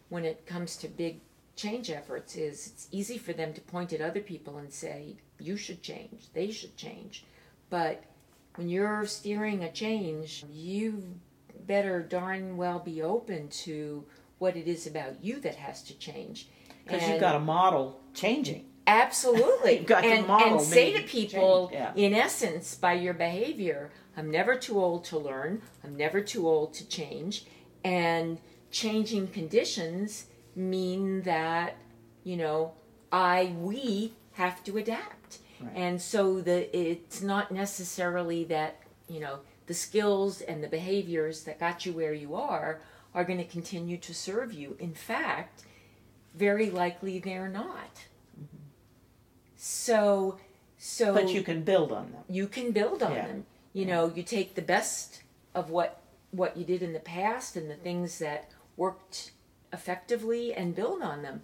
when 0.09 0.25
it 0.25 0.45
comes 0.45 0.77
to 0.77 0.87
big 0.87 1.19
change 1.55 1.89
efforts 1.89 2.35
is 2.35 2.67
it's 2.67 2.87
easy 2.91 3.17
for 3.17 3.33
them 3.33 3.53
to 3.53 3.61
point 3.61 3.93
at 3.93 4.01
other 4.01 4.21
people 4.21 4.57
and 4.57 4.71
say, 4.71 5.17
you 5.39 5.57
should 5.57 5.81
change, 5.81 6.31
they 6.33 6.51
should 6.51 6.75
change. 6.77 7.25
But 7.69 8.03
when 8.55 8.69
you're 8.69 9.05
steering 9.05 9.63
a 9.63 9.71
change, 9.71 10.45
you 10.51 11.15
better 11.67 12.01
darn 12.01 12.57
well 12.57 12.79
be 12.79 13.01
open 13.01 13.47
to 13.49 14.05
what 14.37 14.55
it 14.55 14.67
is 14.67 14.87
about 14.87 15.23
you 15.23 15.39
that 15.41 15.55
has 15.55 15.81
to 15.83 15.97
change. 15.97 16.47
Because 16.85 17.07
you've 17.07 17.19
got 17.19 17.35
a 17.35 17.39
model 17.39 17.99
changing. 18.13 18.65
Absolutely. 18.85 19.77
you've 19.77 19.85
got 19.85 20.05
and, 20.05 20.27
model 20.27 20.57
and 20.57 20.61
say 20.61 20.93
to 20.93 21.03
people, 21.03 21.69
yeah. 21.71 21.93
in 21.95 22.13
essence, 22.13 22.75
by 22.75 22.93
your 22.93 23.13
behavior, 23.13 23.91
I'm 24.15 24.29
never 24.29 24.55
too 24.55 24.79
old 24.79 25.05
to 25.05 25.17
learn. 25.17 25.61
I'm 25.83 25.95
never 25.95 26.21
too 26.21 26.47
old 26.47 26.73
to 26.75 26.87
change. 26.87 27.45
And 27.83 28.37
changing 28.71 29.27
conditions 29.27 30.27
mean 30.55 31.21
that, 31.23 31.75
you 32.23 32.37
know, 32.37 32.73
I, 33.11 33.55
we 33.59 34.13
have 34.33 34.63
to 34.65 34.77
adapt. 34.77 35.39
Right. 35.59 35.71
And 35.75 36.01
so 36.01 36.41
the 36.41 36.75
it's 36.77 37.21
not 37.21 37.51
necessarily 37.51 38.43
that, 38.45 38.79
you 39.07 39.19
know, 39.19 39.39
the 39.67 39.73
skills 39.73 40.41
and 40.41 40.63
the 40.63 40.67
behaviors 40.67 41.43
that 41.43 41.59
got 41.59 41.85
you 41.85 41.93
where 41.93 42.13
you 42.13 42.35
are 42.35 42.81
are 43.15 43.23
going 43.23 43.37
to 43.37 43.45
continue 43.45 43.97
to 43.97 44.13
serve 44.13 44.53
you. 44.53 44.75
In 44.79 44.93
fact, 44.93 45.63
very 46.35 46.69
likely 46.69 47.19
they're 47.19 47.47
not. 47.47 48.05
Mm-hmm. 49.63 49.93
So, 49.93 50.37
so. 50.77 51.13
But 51.13 51.29
you 51.29 51.41
can 51.41 51.63
build 51.63 51.91
on 51.91 52.11
them. 52.11 52.23
You 52.27 52.47
can 52.47 52.71
build 52.71 53.01
on 53.01 53.13
yeah. 53.13 53.27
them. 53.27 53.45
You 53.71 53.85
yeah. 53.85 53.95
know, 53.95 54.11
you 54.13 54.23
take 54.23 54.55
the 54.55 54.61
best 54.61 55.23
of 55.55 55.69
what 55.69 56.01
what 56.31 56.57
you 56.57 56.65
did 56.65 56.81
in 56.81 56.93
the 56.93 56.99
past 56.99 57.55
and 57.55 57.69
the 57.69 57.75
things 57.75 58.19
that 58.19 58.49
worked 58.75 59.31
effectively 59.71 60.53
and 60.53 60.75
build 60.75 61.01
on 61.01 61.21
them. 61.21 61.43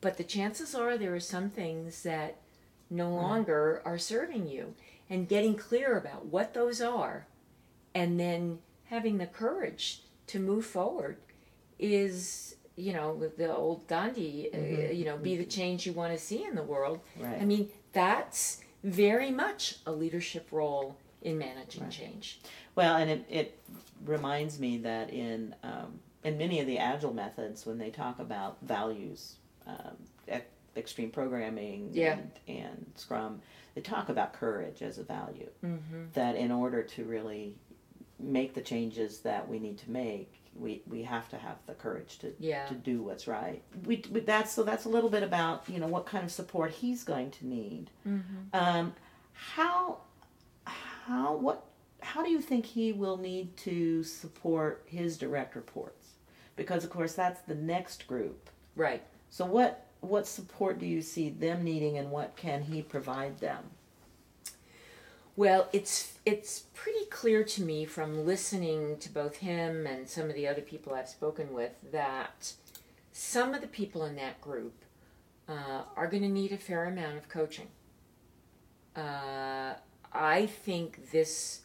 But 0.00 0.18
the 0.18 0.24
chances 0.24 0.74
are 0.74 0.96
there 0.98 1.14
are 1.14 1.20
some 1.20 1.50
things 1.50 2.02
that 2.02 2.36
no 2.90 3.10
longer 3.10 3.82
are 3.84 3.98
serving 3.98 4.48
you. 4.48 4.74
And 5.08 5.28
getting 5.28 5.54
clear 5.54 5.96
about 5.96 6.26
what 6.26 6.52
those 6.52 6.80
are 6.80 7.26
and 7.94 8.20
then 8.20 8.58
having 8.84 9.18
the 9.18 9.26
courage 9.26 10.02
to 10.26 10.38
move 10.38 10.66
forward 10.66 11.16
is 11.78 12.55
you 12.76 12.92
know 12.92 13.30
the 13.36 13.54
old 13.54 13.86
Gandhi 13.86 14.50
uh, 14.52 14.56
mm-hmm. 14.56 14.86
uh, 14.86 14.92
you 14.92 15.04
know 15.04 15.16
be 15.16 15.36
the 15.36 15.44
change 15.44 15.86
you 15.86 15.92
want 15.92 16.12
to 16.12 16.18
see 16.18 16.44
in 16.44 16.54
the 16.54 16.62
world 16.62 17.00
right. 17.18 17.40
I 17.40 17.44
mean 17.44 17.68
that's 17.92 18.60
very 18.84 19.30
much 19.30 19.76
a 19.86 19.92
leadership 19.92 20.48
role 20.50 20.96
in 21.22 21.38
managing 21.38 21.84
right. 21.84 21.90
change 21.90 22.40
well 22.74 22.96
and 22.96 23.10
it, 23.10 23.24
it 23.28 23.58
reminds 24.04 24.60
me 24.60 24.78
that 24.78 25.10
in 25.10 25.54
um, 25.62 25.98
in 26.22 26.38
many 26.38 26.60
of 26.60 26.66
the 26.66 26.78
agile 26.78 27.14
methods 27.14 27.66
when 27.66 27.78
they 27.78 27.90
talk 27.90 28.18
about 28.18 28.58
values 28.62 29.36
um, 29.66 29.96
extreme 30.76 31.10
programming 31.10 31.88
yeah. 31.92 32.18
and, 32.18 32.30
and 32.48 32.86
scrum 32.96 33.40
they 33.74 33.80
talk 33.80 34.08
about 34.10 34.32
courage 34.32 34.82
as 34.82 34.98
a 34.98 35.02
value 35.02 35.48
mm-hmm. 35.64 36.04
that 36.12 36.36
in 36.36 36.52
order 36.52 36.82
to 36.82 37.04
really 37.04 37.56
make 38.18 38.54
the 38.54 38.60
changes 38.60 39.20
that 39.20 39.46
we 39.48 39.58
need 39.58 39.78
to 39.78 39.90
make, 39.90 40.32
we, 40.58 40.82
we 40.88 41.02
have 41.02 41.28
to 41.30 41.36
have 41.36 41.56
the 41.66 41.74
courage 41.74 42.18
to 42.18 42.32
yeah. 42.38 42.66
to 42.66 42.74
do 42.74 43.02
what's 43.02 43.26
right. 43.26 43.62
We, 43.84 44.04
we 44.10 44.20
that's 44.20 44.52
so 44.52 44.62
that's 44.62 44.84
a 44.84 44.88
little 44.88 45.10
bit 45.10 45.22
about 45.22 45.64
you 45.68 45.78
know 45.78 45.86
what 45.86 46.06
kind 46.06 46.24
of 46.24 46.30
support 46.30 46.72
he's 46.72 47.04
going 47.04 47.30
to 47.32 47.46
need. 47.46 47.90
Mm-hmm. 48.06 48.54
Um, 48.54 48.94
how 49.32 49.98
how 50.64 51.34
what 51.34 51.64
how 52.00 52.22
do 52.22 52.30
you 52.30 52.40
think 52.40 52.66
he 52.66 52.92
will 52.92 53.16
need 53.16 53.56
to 53.58 54.02
support 54.02 54.84
his 54.86 55.16
direct 55.16 55.56
reports? 55.56 56.14
Because 56.56 56.84
of 56.84 56.90
course 56.90 57.14
that's 57.14 57.40
the 57.42 57.54
next 57.54 58.06
group. 58.06 58.50
Right. 58.74 59.02
So 59.30 59.44
what 59.44 59.86
what 60.00 60.26
support 60.26 60.78
do 60.78 60.86
you 60.86 61.02
see 61.02 61.30
them 61.30 61.64
needing, 61.64 61.98
and 61.98 62.10
what 62.10 62.36
can 62.36 62.62
he 62.62 62.82
provide 62.82 63.38
them? 63.38 63.64
Well, 65.36 65.68
it's 65.70 66.14
it's 66.24 66.60
pretty 66.72 67.04
clear 67.10 67.44
to 67.44 67.62
me 67.62 67.84
from 67.84 68.24
listening 68.24 68.96
to 68.98 69.12
both 69.12 69.36
him 69.36 69.86
and 69.86 70.08
some 70.08 70.30
of 70.30 70.34
the 70.34 70.48
other 70.48 70.62
people 70.62 70.94
I've 70.94 71.10
spoken 71.10 71.52
with 71.52 71.72
that 71.92 72.54
some 73.12 73.52
of 73.52 73.60
the 73.60 73.66
people 73.66 74.04
in 74.06 74.16
that 74.16 74.40
group 74.40 74.82
uh, 75.46 75.82
are 75.94 76.06
going 76.06 76.22
to 76.22 76.28
need 76.28 76.52
a 76.52 76.56
fair 76.56 76.86
amount 76.86 77.18
of 77.18 77.28
coaching. 77.28 77.68
Uh, 78.96 79.74
I 80.12 80.46
think 80.46 81.10
this 81.12 81.60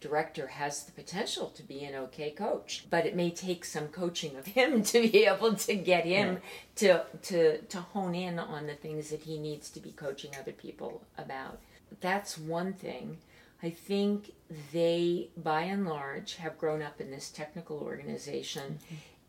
director 0.00 0.48
has 0.48 0.82
the 0.82 0.92
potential 0.92 1.48
to 1.50 1.62
be 1.62 1.82
an 1.84 1.94
okay 1.94 2.30
coach 2.30 2.86
but 2.90 3.06
it 3.06 3.16
may 3.16 3.30
take 3.30 3.64
some 3.64 3.88
coaching 3.88 4.36
of 4.36 4.46
him 4.46 4.82
to 4.92 5.00
be 5.00 5.24
able 5.24 5.54
to 5.54 5.74
get 5.74 6.04
him 6.04 6.38
to 6.74 7.04
to 7.22 7.58
to 7.62 7.80
hone 7.80 8.14
in 8.14 8.38
on 8.38 8.66
the 8.66 8.74
things 8.74 9.10
that 9.10 9.20
he 9.20 9.38
needs 9.38 9.70
to 9.70 9.80
be 9.80 9.92
coaching 9.92 10.30
other 10.38 10.52
people 10.52 11.02
about 11.16 11.58
that's 12.00 12.36
one 12.38 12.72
thing 12.72 13.18
i 13.62 13.70
think 13.70 14.32
they 14.72 15.28
by 15.36 15.62
and 15.62 15.86
large 15.86 16.36
have 16.36 16.56
grown 16.58 16.82
up 16.82 17.00
in 17.00 17.10
this 17.10 17.30
technical 17.30 17.78
organization 17.78 18.78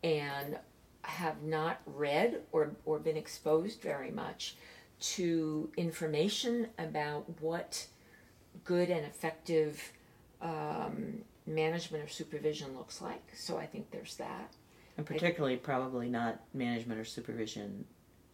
and 0.03 0.57
have 1.01 1.41
not 1.43 1.79
read 1.85 2.41
or 2.51 2.71
or 2.85 2.99
been 2.99 3.17
exposed 3.17 3.81
very 3.81 4.11
much 4.11 4.55
to 4.99 5.69
information 5.77 6.67
about 6.77 7.25
what 7.41 7.87
good 8.63 8.89
and 8.89 9.05
effective 9.05 9.91
um, 10.41 11.19
management 11.45 12.03
or 12.03 12.07
supervision 12.07 12.75
looks 12.75 13.01
like. 13.01 13.23
So 13.35 13.57
I 13.57 13.65
think 13.65 13.91
there's 13.91 14.15
that. 14.15 14.53
And 14.97 15.05
particularly, 15.05 15.57
probably 15.57 16.09
not 16.09 16.41
management 16.53 16.99
or 16.99 17.05
supervision 17.05 17.85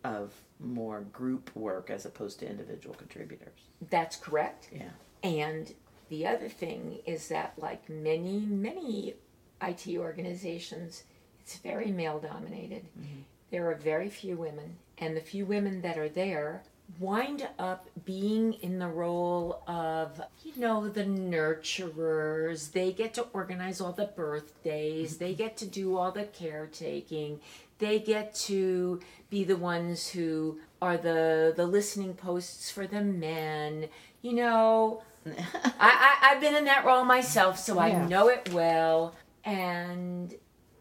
of 0.03 0.31
more 0.59 1.01
group 1.01 1.55
work 1.55 1.89
as 1.89 2.05
opposed 2.05 2.39
to 2.39 2.49
individual 2.49 2.95
contributors. 2.95 3.59
That's 3.89 4.15
correct. 4.15 4.69
Yeah. 4.71 4.89
And 5.23 5.73
the 6.09 6.27
other 6.27 6.49
thing 6.49 6.99
is 7.05 7.27
that, 7.29 7.53
like 7.57 7.89
many, 7.89 8.39
many 8.39 9.15
IT 9.61 9.87
organizations, 9.97 11.03
it's 11.41 11.57
very 11.57 11.91
male 11.91 12.19
dominated. 12.19 12.85
Mm-hmm. 12.99 13.21
There 13.51 13.69
are 13.69 13.75
very 13.75 14.09
few 14.09 14.35
women, 14.37 14.77
and 14.97 15.15
the 15.15 15.21
few 15.21 15.45
women 15.45 15.81
that 15.81 15.97
are 15.97 16.09
there 16.09 16.63
wind 16.99 17.47
up 17.57 17.87
being 18.05 18.53
in 18.55 18.77
the 18.79 18.87
role 18.87 19.63
of, 19.67 20.21
you 20.43 20.51
know, 20.57 20.87
the 20.87 21.03
nurturers. 21.03 22.71
They 22.71 22.91
get 22.91 23.13
to 23.15 23.27
organize 23.33 23.81
all 23.81 23.93
the 23.93 24.05
birthdays, 24.05 25.17
they 25.17 25.33
get 25.33 25.57
to 25.57 25.65
do 25.65 25.97
all 25.97 26.11
the 26.11 26.25
caretaking, 26.25 27.39
they 27.83 27.99
get 27.99 28.33
to 28.33 29.01
be 29.29 29.43
the 29.43 29.57
ones 29.57 30.07
who 30.07 30.59
are 30.81 30.95
the, 30.95 31.53
the 31.55 31.65
listening 31.65 32.13
posts 32.13 32.71
for 32.71 32.87
the 32.87 33.01
men. 33.01 33.89
You 34.21 34.33
know, 34.33 35.03
I, 35.25 35.33
I, 35.79 36.15
I've 36.21 36.41
been 36.41 36.55
in 36.55 36.65
that 36.65 36.85
role 36.85 37.03
myself, 37.03 37.59
so 37.59 37.79
I 37.79 37.89
yeah. 37.89 38.07
know 38.07 38.29
it 38.29 38.53
well. 38.53 39.15
And 39.43 40.33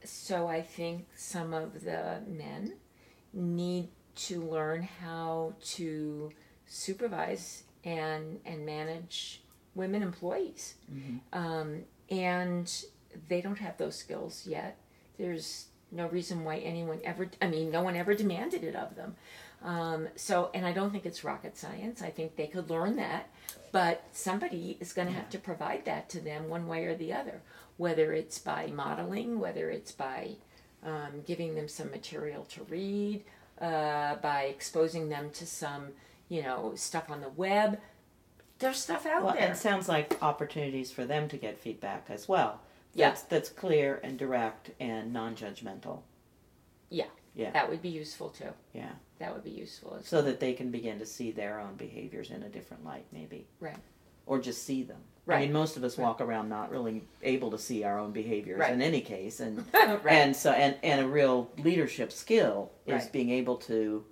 so 0.05 0.47
I 0.47 0.63
think 0.63 1.07
some 1.17 1.53
of 1.53 1.83
the 1.83 2.23
men 2.29 2.75
need 3.33 3.89
to 4.15 4.43
learn 4.43 4.89
how 5.01 5.55
to 5.63 6.31
supervise 6.67 7.65
and 7.85 8.39
and 8.45 8.65
manage 8.65 9.43
women 9.75 10.03
employees, 10.03 10.75
mm-hmm. 10.93 11.17
um, 11.33 11.83
and 12.11 12.85
they 13.29 13.41
don't 13.41 13.59
have 13.59 13.77
those 13.79 13.97
skills 13.97 14.47
yet. 14.47 14.79
There's 15.19 15.67
no 15.93 16.09
reason 16.09 16.45
why 16.45 16.57
anyone 16.59 17.01
ever. 17.05 17.29
I 17.41 17.47
mean, 17.47 17.71
no 17.71 17.83
one 17.83 17.97
ever 17.97 18.15
demanded 18.15 18.65
it 18.65 18.75
of 18.75 18.97
them. 18.97 19.15
Um, 19.65 20.09
so, 20.17 20.51
and 20.55 20.67
I 20.67 20.73
don't 20.73 20.91
think 20.91 21.07
it's 21.07 21.23
rocket 21.23 21.57
science. 21.57 22.03
I 22.03 22.11
think 22.11 22.35
they 22.35 22.49
could 22.49 22.69
learn 22.69 22.97
that, 22.97 23.29
but 23.71 24.05
somebody 24.11 24.77
is 24.81 24.93
going 24.93 25.07
to 25.07 25.15
yeah. 25.15 25.21
have 25.21 25.31
to 25.31 25.39
provide 25.39 25.85
that 25.85 26.09
to 26.11 26.21
them 26.21 26.49
one 26.49 26.67
way 26.67 26.87
or 26.87 26.97
the 26.97 27.13
other, 27.13 27.43
whether 27.77 28.13
it's 28.13 28.39
by 28.39 28.67
modeling, 28.75 29.39
whether 29.39 29.71
it's 29.71 29.93
by 29.93 30.33
um, 30.85 31.23
giving 31.25 31.55
them 31.55 31.69
some 31.69 31.91
material 31.91 32.45
to 32.47 32.65
read, 32.65 33.23
uh, 33.61 34.17
by 34.17 34.45
exposing 34.45 35.09
them 35.09 35.31
to 35.31 35.47
some, 35.47 35.89
you 36.29 36.43
know, 36.43 36.73
stuff 36.75 37.09
on 37.09 37.21
the 37.21 37.29
web. 37.29 37.79
There's 38.59 38.79
stuff 38.79 39.07
out 39.07 39.25
well, 39.25 39.35
there. 39.35 39.53
It 39.53 39.57
sounds 39.57 39.89
like 39.89 40.21
opportunities 40.23 40.91
for 40.91 41.05
them 41.05 41.29
to 41.29 41.37
get 41.37 41.59
feedback 41.59 42.07
as 42.09 42.29
well. 42.29 42.61
That's, 42.95 43.23
yeah. 43.23 43.27
that's 43.29 43.49
clear 43.49 44.01
and 44.03 44.19
direct 44.19 44.71
and 44.81 45.13
non-judgmental. 45.13 46.01
Yeah. 46.91 47.07
Yeah. 47.35 47.51
That 47.53 47.71
would 47.71 47.83
be 47.83 47.89
useful 47.89 48.29
too. 48.29 48.51
Yeah. 48.75 48.91
That 49.19 49.33
would 49.33 49.45
be 49.45 49.51
useful. 49.51 49.99
so 50.03 50.19
well. 50.19 50.27
that 50.27 50.41
they 50.41 50.53
can 50.53 50.71
begin 50.71 50.99
to 50.99 51.07
see 51.07 51.31
their 51.31 51.61
own 51.61 51.75
behaviors 51.77 52.31
in 52.31 52.43
a 52.43 52.49
different 52.49 52.85
light, 52.85 53.07
maybe. 53.13 53.47
Right. 53.61 53.77
Or 54.27 54.39
just 54.39 54.65
see 54.65 54.83
them. 54.83 55.01
Right. 55.25 55.39
I 55.39 55.41
mean, 55.43 55.53
most 55.53 55.77
of 55.77 55.85
us 55.85 55.97
right. 55.97 56.05
walk 56.05 56.21
around 56.21 56.49
not 56.49 56.71
really 56.71 57.05
able 57.23 57.53
to 57.53 57.59
see 57.59 57.85
our 57.85 57.99
own 57.99 58.11
behaviors 58.11 58.59
right. 58.59 58.73
in 58.73 58.83
any 58.83 59.01
case, 59.01 59.39
and 59.39 59.65
right. 59.73 60.07
and 60.07 60.35
so 60.35 60.51
and 60.51 60.77
and 60.83 61.01
a 61.01 61.07
real 61.07 61.49
leadership 61.59 62.11
skill 62.11 62.73
is 62.87 63.07
being 63.07 63.31
able 63.31 63.57
to 63.57 64.05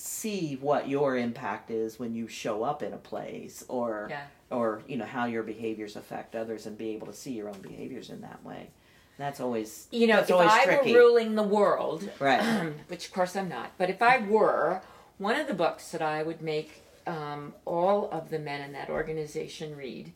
see 0.00 0.56
what 0.60 0.88
your 0.88 1.16
impact 1.16 1.70
is 1.70 1.98
when 1.98 2.14
you 2.14 2.26
show 2.26 2.62
up 2.62 2.82
in 2.82 2.94
a 2.94 2.98
place, 2.98 3.64
or 3.68 4.06
yeah. 4.08 4.22
or 4.50 4.82
you 4.88 4.96
know 4.96 5.04
how 5.04 5.26
your 5.26 5.42
behaviors 5.42 5.94
affect 5.94 6.34
others, 6.34 6.66
and 6.66 6.78
be 6.78 6.90
able 6.90 7.06
to 7.06 7.12
see 7.12 7.32
your 7.32 7.48
own 7.48 7.60
behaviors 7.60 8.08
in 8.08 8.22
that 8.22 8.42
way. 8.44 8.70
That's 9.18 9.40
always 9.40 9.88
you 9.90 10.06
know 10.06 10.20
if 10.20 10.30
I 10.30 10.64
tricky. 10.64 10.92
were 10.92 10.98
ruling 10.98 11.34
the 11.34 11.42
world, 11.42 12.08
right? 12.18 12.72
which 12.88 13.06
of 13.06 13.12
course 13.12 13.36
I'm 13.36 13.48
not, 13.48 13.72
but 13.76 13.90
if 13.90 14.00
I 14.00 14.18
were, 14.18 14.80
one 15.18 15.38
of 15.38 15.46
the 15.46 15.54
books 15.54 15.90
that 15.90 16.00
I 16.00 16.22
would 16.22 16.40
make 16.40 16.82
um, 17.06 17.52
all 17.66 18.08
of 18.10 18.30
the 18.30 18.38
men 18.38 18.62
in 18.62 18.72
that 18.72 18.88
organization 18.88 19.76
read 19.76 20.12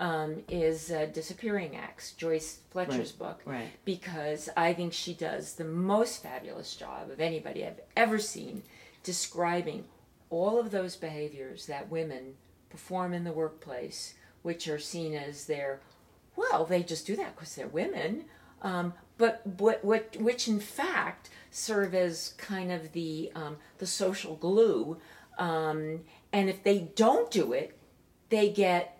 um, 0.00 0.42
is 0.48 0.90
uh, 0.90 1.06
Disappearing 1.12 1.76
Acts, 1.76 2.12
Joyce 2.12 2.58
Fletcher's 2.70 3.12
right. 3.12 3.18
book, 3.18 3.42
right. 3.44 3.68
because 3.84 4.48
I 4.56 4.72
think 4.72 4.92
she 4.92 5.14
does 5.14 5.54
the 5.54 5.64
most 5.64 6.22
fabulous 6.22 6.74
job 6.74 7.10
of 7.10 7.20
anybody 7.20 7.64
I've 7.64 7.80
ever 7.96 8.18
seen 8.18 8.62
describing 9.08 9.86
all 10.28 10.60
of 10.60 10.70
those 10.70 10.94
behaviors 10.94 11.64
that 11.64 11.90
women 11.90 12.34
perform 12.68 13.14
in 13.14 13.24
the 13.24 13.32
workplace, 13.32 14.12
which 14.42 14.68
are 14.68 14.78
seen 14.78 15.14
as 15.14 15.46
their, 15.46 15.80
well, 16.36 16.66
they 16.66 16.82
just 16.82 17.06
do 17.06 17.16
that 17.16 17.34
because 17.34 17.54
they're 17.54 17.68
women, 17.68 18.26
um, 18.60 18.92
but 19.16 19.40
what, 19.46 19.82
what, 19.82 20.14
which 20.20 20.46
in 20.46 20.60
fact 20.60 21.30
serve 21.50 21.94
as 21.94 22.34
kind 22.36 22.70
of 22.70 22.92
the 22.92 23.32
um, 23.34 23.56
the 23.78 23.86
social 23.86 24.36
glue 24.36 24.98
um, 25.38 26.00
and 26.30 26.50
if 26.50 26.62
they 26.62 26.90
don't 26.94 27.30
do 27.30 27.54
it, 27.54 27.74
they 28.28 28.50
get, 28.50 28.97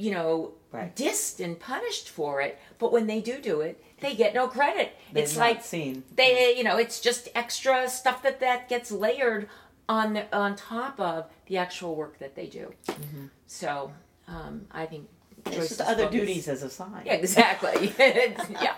you 0.00 0.10
know, 0.10 0.52
right. 0.72 0.96
dissed 0.96 1.44
and 1.44 1.60
punished 1.60 2.08
for 2.08 2.40
it. 2.40 2.58
But 2.78 2.90
when 2.90 3.06
they 3.06 3.20
do 3.20 3.38
do 3.38 3.60
it, 3.60 3.84
they 4.00 4.14
get 4.14 4.34
no 4.34 4.48
credit. 4.48 4.96
They're 5.12 5.24
it's 5.24 5.36
like 5.36 5.62
seen. 5.62 6.04
they, 6.14 6.56
you 6.56 6.64
know, 6.64 6.78
it's 6.78 7.00
just 7.00 7.28
extra 7.34 7.88
stuff 7.88 8.22
that 8.22 8.40
that 8.40 8.68
gets 8.70 8.90
layered 8.90 9.48
on 9.90 10.14
the, 10.14 10.36
on 10.36 10.56
top 10.56 10.98
of 10.98 11.26
the 11.46 11.58
actual 11.58 11.94
work 11.94 12.18
that 12.18 12.34
they 12.34 12.46
do. 12.46 12.72
Mm-hmm. 12.86 13.26
So 13.46 13.92
um, 14.26 14.62
I 14.70 14.86
think 14.86 15.06
it's 15.44 15.68
just 15.68 15.80
other 15.82 16.08
duties 16.08 16.48
as 16.48 16.62
assigned. 16.62 17.04
Yeah, 17.04 17.14
exactly. 17.14 17.92
yeah. 17.98 18.76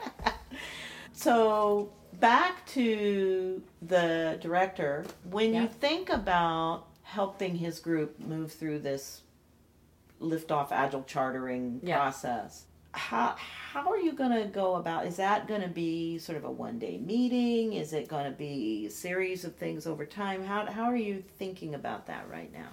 So 1.12 1.92
back 2.18 2.66
to 2.68 3.62
the 3.80 4.38
director. 4.40 5.04
When 5.30 5.54
yeah. 5.54 5.62
you 5.62 5.68
think 5.68 6.10
about 6.10 6.88
helping 7.02 7.56
his 7.56 7.78
group 7.78 8.18
move 8.18 8.52
through 8.52 8.80
this 8.80 9.21
liftoff 10.22 10.70
agile 10.70 11.02
chartering 11.04 11.80
yeah. 11.82 11.96
process 11.96 12.64
how 12.92 13.34
how 13.72 13.90
are 13.90 13.98
you 13.98 14.12
going 14.12 14.30
to 14.30 14.46
go 14.48 14.74
about 14.74 15.06
is 15.06 15.16
that 15.16 15.48
going 15.48 15.62
to 15.62 15.68
be 15.68 16.18
sort 16.18 16.36
of 16.36 16.44
a 16.44 16.50
one 16.50 16.78
day 16.78 16.98
meeting 16.98 17.72
is 17.72 17.92
it 17.92 18.06
going 18.06 18.24
to 18.24 18.36
be 18.36 18.86
a 18.86 18.90
series 18.90 19.44
of 19.44 19.54
things 19.56 19.86
over 19.86 20.04
time 20.04 20.44
how 20.44 20.66
how 20.66 20.84
are 20.84 20.96
you 20.96 21.22
thinking 21.38 21.74
about 21.74 22.06
that 22.06 22.28
right 22.30 22.52
now 22.52 22.68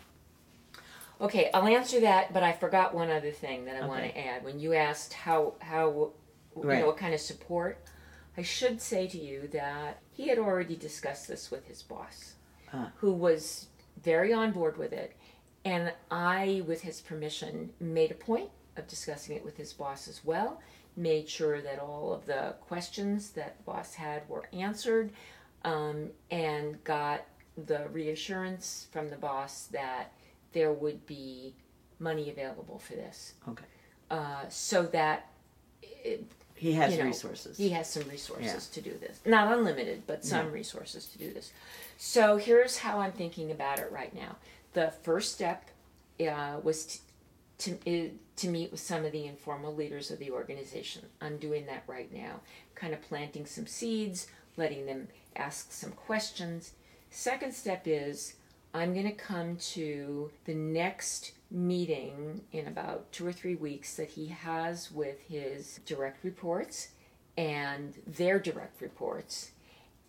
okay 1.21 1.49
i'll 1.53 1.67
answer 1.67 2.01
that 2.01 2.33
but 2.33 2.43
i 2.43 2.51
forgot 2.51 2.93
one 2.93 3.09
other 3.09 3.31
thing 3.31 3.65
that 3.65 3.75
i 3.75 3.79
okay. 3.79 3.88
want 3.88 4.03
to 4.03 4.17
add 4.19 4.43
when 4.43 4.59
you 4.59 4.73
asked 4.73 5.13
how 5.13 5.53
how 5.59 6.12
right. 6.55 6.75
you 6.75 6.81
know 6.81 6.88
what 6.88 6.97
kind 6.97 7.13
of 7.13 7.19
support 7.21 7.81
i 8.38 8.41
should 8.41 8.81
say 8.81 9.07
to 9.07 9.17
you 9.17 9.47
that 9.53 10.01
he 10.12 10.27
had 10.27 10.38
already 10.38 10.75
discussed 10.75 11.29
this 11.29 11.49
with 11.49 11.65
his 11.65 11.81
boss 11.81 12.33
uh. 12.73 12.88
who 12.97 13.13
was 13.13 13.67
very 14.03 14.33
on 14.33 14.51
board 14.51 14.77
with 14.77 14.93
it. 14.93 15.15
And 15.65 15.91
I, 16.09 16.63
with 16.65 16.81
his 16.81 17.01
permission, 17.01 17.71
made 17.79 18.11
a 18.11 18.15
point 18.15 18.49
of 18.77 18.87
discussing 18.87 19.35
it 19.35 19.43
with 19.43 19.57
his 19.57 19.73
boss 19.73 20.07
as 20.07 20.23
well, 20.23 20.61
made 20.95 21.27
sure 21.27 21.61
that 21.61 21.79
all 21.79 22.13
of 22.13 22.25
the 22.25 22.55
questions 22.61 23.31
that 23.31 23.57
the 23.57 23.63
boss 23.63 23.93
had 23.93 24.27
were 24.29 24.47
answered, 24.53 25.11
um, 25.65 26.09
and 26.31 26.81
got 26.83 27.25
the 27.65 27.87
reassurance 27.89 28.87
from 28.91 29.09
the 29.09 29.17
boss 29.17 29.65
that 29.65 30.13
there 30.53 30.71
would 30.71 31.05
be 31.05 31.53
money 31.99 32.29
available 32.29 32.79
for 32.79 32.93
this. 32.93 33.33
Okay. 33.47 33.65
Uh, 34.09 34.47
so 34.47 34.83
that 34.83 35.29
it, 35.81 36.31
he 36.55 36.73
has 36.73 36.93
you 36.93 36.99
know, 36.99 37.05
resources. 37.05 37.57
He 37.57 37.69
has 37.69 37.89
some 37.89 38.03
resources 38.09 38.69
yeah. 38.71 38.81
to 38.81 38.89
do 38.89 38.97
this. 38.97 39.19
Not 39.25 39.51
unlimited, 39.57 40.03
but 40.07 40.25
some 40.25 40.47
yeah. 40.47 40.53
resources 40.53 41.05
to 41.07 41.17
do 41.17 41.31
this. 41.33 41.51
So 41.97 42.37
here's 42.37 42.77
how 42.77 42.99
I'm 42.99 43.11
thinking 43.11 43.51
about 43.51 43.79
it 43.79 43.91
right 43.91 44.13
now. 44.13 44.35
The 44.73 44.91
first 45.03 45.34
step 45.34 45.69
uh, 46.19 46.58
was 46.63 47.01
to, 47.60 47.75
to, 47.75 48.12
to 48.38 48.47
meet 48.47 48.71
with 48.71 48.79
some 48.79 49.05
of 49.05 49.12
the 49.12 49.25
informal 49.25 49.73
leaders 49.75 50.12
of 50.12 50.19
the 50.19 50.32
organization. 50.32 51.03
I'm 51.21 51.38
doing 51.38 51.65
that 51.65 51.84
right 51.88 52.12
now, 52.13 52.41
kind 52.75 52.93
of 52.93 53.01
planting 53.01 53.45
some 53.45 53.67
seeds, 53.67 54.27
letting 54.58 54.86
them 54.86 55.08
ask 55.36 55.71
some 55.71 55.91
questions. 55.91 56.73
Second 57.10 57.53
step 57.53 57.84
is 57.86 58.36
I'm 58.73 58.93
going 58.93 59.08
to 59.08 59.12
come 59.12 59.58
to 59.73 60.29
the 60.45 60.53
next 60.53 61.32
meeting 61.49 62.41
in 62.51 62.67
about 62.67 63.12
two 63.12 63.25
or 63.25 63.32
three 63.32 63.55
weeks 63.55 63.95
that 63.95 64.10
he 64.10 64.27
has 64.27 64.91
with 64.91 65.19
his 65.27 65.79
direct 65.86 66.23
reports 66.23 66.89
and 67.38 67.95
their 68.05 68.38
direct 68.39 68.82
reports. 68.82 69.51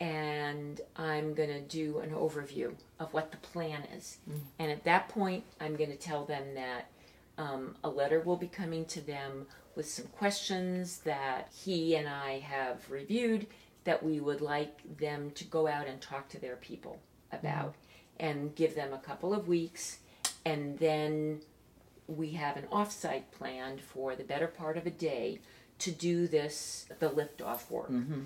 And 0.00 0.80
I'm 0.96 1.34
going 1.34 1.50
to 1.50 1.60
do 1.60 1.98
an 1.98 2.10
overview 2.10 2.74
of 2.98 3.12
what 3.12 3.30
the 3.30 3.36
plan 3.36 3.82
is. 3.96 4.18
Mm-hmm. 4.28 4.38
And 4.58 4.70
at 4.72 4.84
that 4.84 5.08
point, 5.10 5.44
I'm 5.60 5.76
going 5.76 5.90
to 5.90 5.96
tell 5.96 6.24
them 6.24 6.54
that 6.54 6.90
um, 7.36 7.76
a 7.84 7.88
letter 7.88 8.20
will 8.20 8.36
be 8.36 8.46
coming 8.46 8.84
to 8.86 9.00
them 9.00 9.46
with 9.76 9.88
some 9.88 10.06
questions 10.06 10.98
that 11.00 11.50
he 11.64 11.96
and 11.96 12.08
I 12.08 12.40
have 12.40 12.90
reviewed 12.90 13.46
that 13.84 14.02
we 14.02 14.20
would 14.20 14.40
like 14.40 14.98
them 14.98 15.30
to 15.32 15.44
go 15.44 15.66
out 15.66 15.86
and 15.86 16.00
talk 16.00 16.28
to 16.30 16.40
their 16.40 16.56
people 16.56 17.00
about 17.32 17.68
mm-hmm. 17.70 18.26
and 18.26 18.54
give 18.54 18.74
them 18.74 18.92
a 18.92 18.98
couple 18.98 19.32
of 19.32 19.48
weeks. 19.48 19.98
And 20.44 20.78
then 20.78 21.40
we 22.06 22.32
have 22.32 22.56
an 22.56 22.64
offsite 22.64 23.30
planned 23.32 23.80
for 23.80 24.16
the 24.16 24.24
better 24.24 24.46
part 24.46 24.76
of 24.76 24.86
a 24.86 24.90
day 24.90 25.40
to 25.78 25.90
do 25.90 26.26
this 26.26 26.86
the 26.98 27.08
liftoff 27.08 27.70
work 27.70 27.90
mm-hmm. 27.90 28.22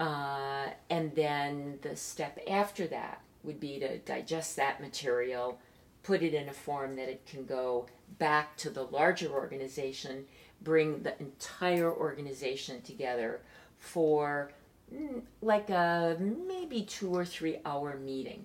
Uh, 0.00 0.66
and 0.90 1.14
then 1.14 1.78
the 1.82 1.96
step 1.96 2.38
after 2.48 2.86
that 2.86 3.20
would 3.42 3.60
be 3.60 3.78
to 3.78 3.98
digest 3.98 4.56
that 4.56 4.80
material 4.80 5.58
put 6.02 6.22
it 6.22 6.34
in 6.34 6.48
a 6.48 6.52
form 6.52 6.96
that 6.96 7.08
it 7.08 7.26
can 7.26 7.44
go 7.44 7.86
back 8.18 8.56
to 8.56 8.70
the 8.70 8.82
larger 8.82 9.28
organization 9.30 10.24
bring 10.60 11.02
the 11.02 11.18
entire 11.20 11.92
organization 11.92 12.80
together 12.82 13.40
for 13.78 14.50
mm, 14.94 15.22
like 15.40 15.70
a 15.70 16.16
maybe 16.18 16.82
two 16.82 17.14
or 17.14 17.24
three 17.24 17.58
hour 17.64 17.96
meeting 17.96 18.44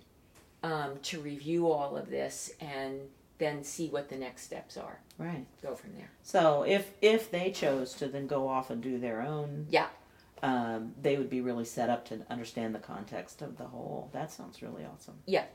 um, 0.63 0.93
to 1.03 1.19
review 1.19 1.71
all 1.71 1.97
of 1.97 2.09
this 2.09 2.51
and 2.59 2.99
then 3.39 3.63
see 3.63 3.89
what 3.89 4.09
the 4.09 4.15
next 4.15 4.43
steps 4.43 4.77
are. 4.77 4.99
Right. 5.17 5.45
Go 5.61 5.75
from 5.75 5.93
there. 5.95 6.09
So 6.21 6.63
if 6.63 6.91
if 7.01 7.31
they 7.31 7.51
chose 7.51 7.93
to 7.95 8.07
then 8.07 8.27
go 8.27 8.47
off 8.47 8.69
and 8.69 8.81
do 8.81 8.97
their 8.99 9.21
own, 9.21 9.67
Yeah. 9.69 9.87
Um, 10.43 10.93
they 11.01 11.17
would 11.17 11.29
be 11.29 11.41
really 11.41 11.65
set 11.65 11.89
up 11.89 12.05
to 12.09 12.19
understand 12.29 12.75
the 12.75 12.79
context 12.79 13.41
of 13.41 13.57
the 13.57 13.63
whole. 13.63 14.09
That 14.13 14.31
sounds 14.31 14.61
really 14.61 14.83
awesome. 14.85 15.15
Yeah. 15.25 15.45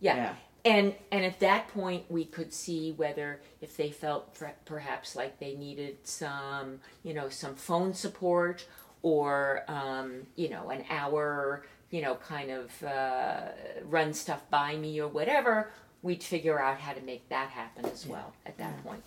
Yeah. 0.00 0.16
Yeah. 0.16 0.34
And 0.64 0.94
and 1.12 1.24
at 1.24 1.38
that 1.40 1.68
point 1.68 2.10
we 2.10 2.24
could 2.24 2.52
see 2.52 2.92
whether 2.92 3.40
if 3.60 3.76
they 3.76 3.90
felt 3.90 4.36
perhaps 4.64 5.14
like 5.14 5.38
they 5.38 5.54
needed 5.54 5.98
some 6.02 6.80
you 7.04 7.14
know 7.14 7.28
some 7.28 7.54
phone 7.54 7.94
support 7.94 8.66
or 9.02 9.62
um, 9.68 10.26
you 10.34 10.48
know 10.48 10.70
an 10.70 10.84
hour 10.90 11.64
you 11.90 12.02
know 12.02 12.16
kind 12.16 12.50
of 12.50 12.82
uh, 12.82 13.42
run 13.84 14.12
stuff 14.12 14.42
by 14.50 14.76
me 14.76 14.98
or 15.00 15.08
whatever 15.08 15.70
we'd 16.02 16.22
figure 16.22 16.60
out 16.60 16.78
how 16.80 16.92
to 16.92 17.00
make 17.02 17.28
that 17.28 17.50
happen 17.50 17.84
as 17.86 18.06
well 18.06 18.32
at 18.46 18.56
that 18.58 18.74
Yeah. 18.76 18.82
point. 18.90 19.02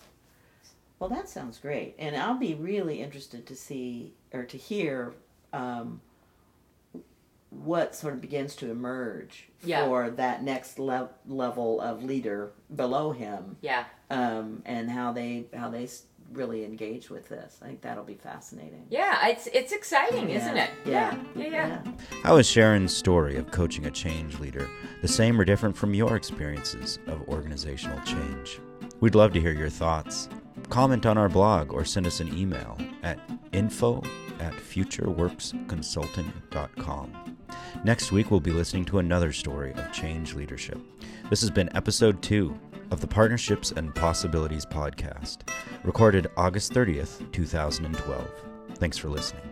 Well, 0.99 1.09
that 1.09 1.27
sounds 1.29 1.57
great, 1.57 1.95
and 1.97 2.15
I'll 2.15 2.37
be 2.37 2.53
really 2.53 3.01
interested 3.01 3.47
to 3.47 3.55
see 3.55 4.13
or 4.31 4.43
to 4.43 4.57
hear 4.57 5.13
um, 5.53 6.01
what 7.49 7.95
sort 7.95 8.13
of 8.13 8.21
begins 8.21 8.55
to 8.57 8.71
emerge 8.71 9.49
Yeah. 9.63 9.85
for 9.85 10.09
that 10.11 10.41
next 10.43 10.79
le- 10.79 11.09
level 11.27 11.81
of 11.81 12.01
leader 12.03 12.53
below 12.73 13.11
him, 13.11 13.57
Yeah. 13.61 13.85
um, 14.09 14.61
and 14.65 14.89
how 14.89 15.11
they 15.11 15.47
how 15.53 15.69
they 15.69 15.87
really 16.31 16.63
engage 16.63 17.09
with 17.09 17.27
this. 17.27 17.59
I 17.61 17.65
think 17.65 17.81
that'll 17.81 18.05
be 18.05 18.13
fascinating. 18.15 18.85
Yeah, 18.89 19.27
it's 19.27 19.47
it's 19.47 19.73
exciting, 19.73 20.29
isn't 20.29 20.55
it? 20.55 20.69
Yeah. 20.85 21.17
Yeah, 21.35 21.47
yeah. 21.47 21.81
How 22.23 22.37
is 22.37 22.47
Sharon's 22.47 22.95
story 22.95 23.35
of 23.35 23.51
coaching 23.51 23.85
a 23.85 23.91
change 23.91 24.39
leader 24.39 24.69
the 25.01 25.09
same 25.09 25.39
or 25.39 25.43
different 25.43 25.75
from 25.75 25.93
your 25.93 26.15
experiences 26.15 26.99
of 27.07 27.21
organizational 27.27 27.99
change? 28.05 28.61
We'd 29.01 29.15
love 29.15 29.33
to 29.33 29.41
hear 29.41 29.51
your 29.51 29.69
thoughts. 29.69 30.29
Comment 30.69 31.05
on 31.05 31.17
our 31.17 31.27
blog 31.27 31.73
or 31.73 31.83
send 31.83 32.07
us 32.07 32.21
an 32.21 32.37
email 32.37 32.77
at 33.03 33.19
info 33.51 34.01
at 34.41 34.53
futureworksconsulting.com. 34.53 37.37
Next 37.83 38.11
week, 38.11 38.31
we'll 38.31 38.39
be 38.39 38.51
listening 38.51 38.85
to 38.85 38.99
another 38.99 39.31
story 39.31 39.73
of 39.73 39.91
change 39.91 40.33
leadership. 40.33 40.79
This 41.29 41.41
has 41.41 41.51
been 41.51 41.75
episode 41.75 42.21
two 42.21 42.59
of 42.91 42.99
the 42.99 43.07
Partnerships 43.07 43.71
and 43.71 43.95
Possibilities 43.95 44.65
podcast, 44.65 45.49
recorded 45.83 46.27
August 46.35 46.73
30th, 46.73 47.31
2012. 47.31 48.29
Thanks 48.75 48.97
for 48.97 49.09
listening. 49.09 49.50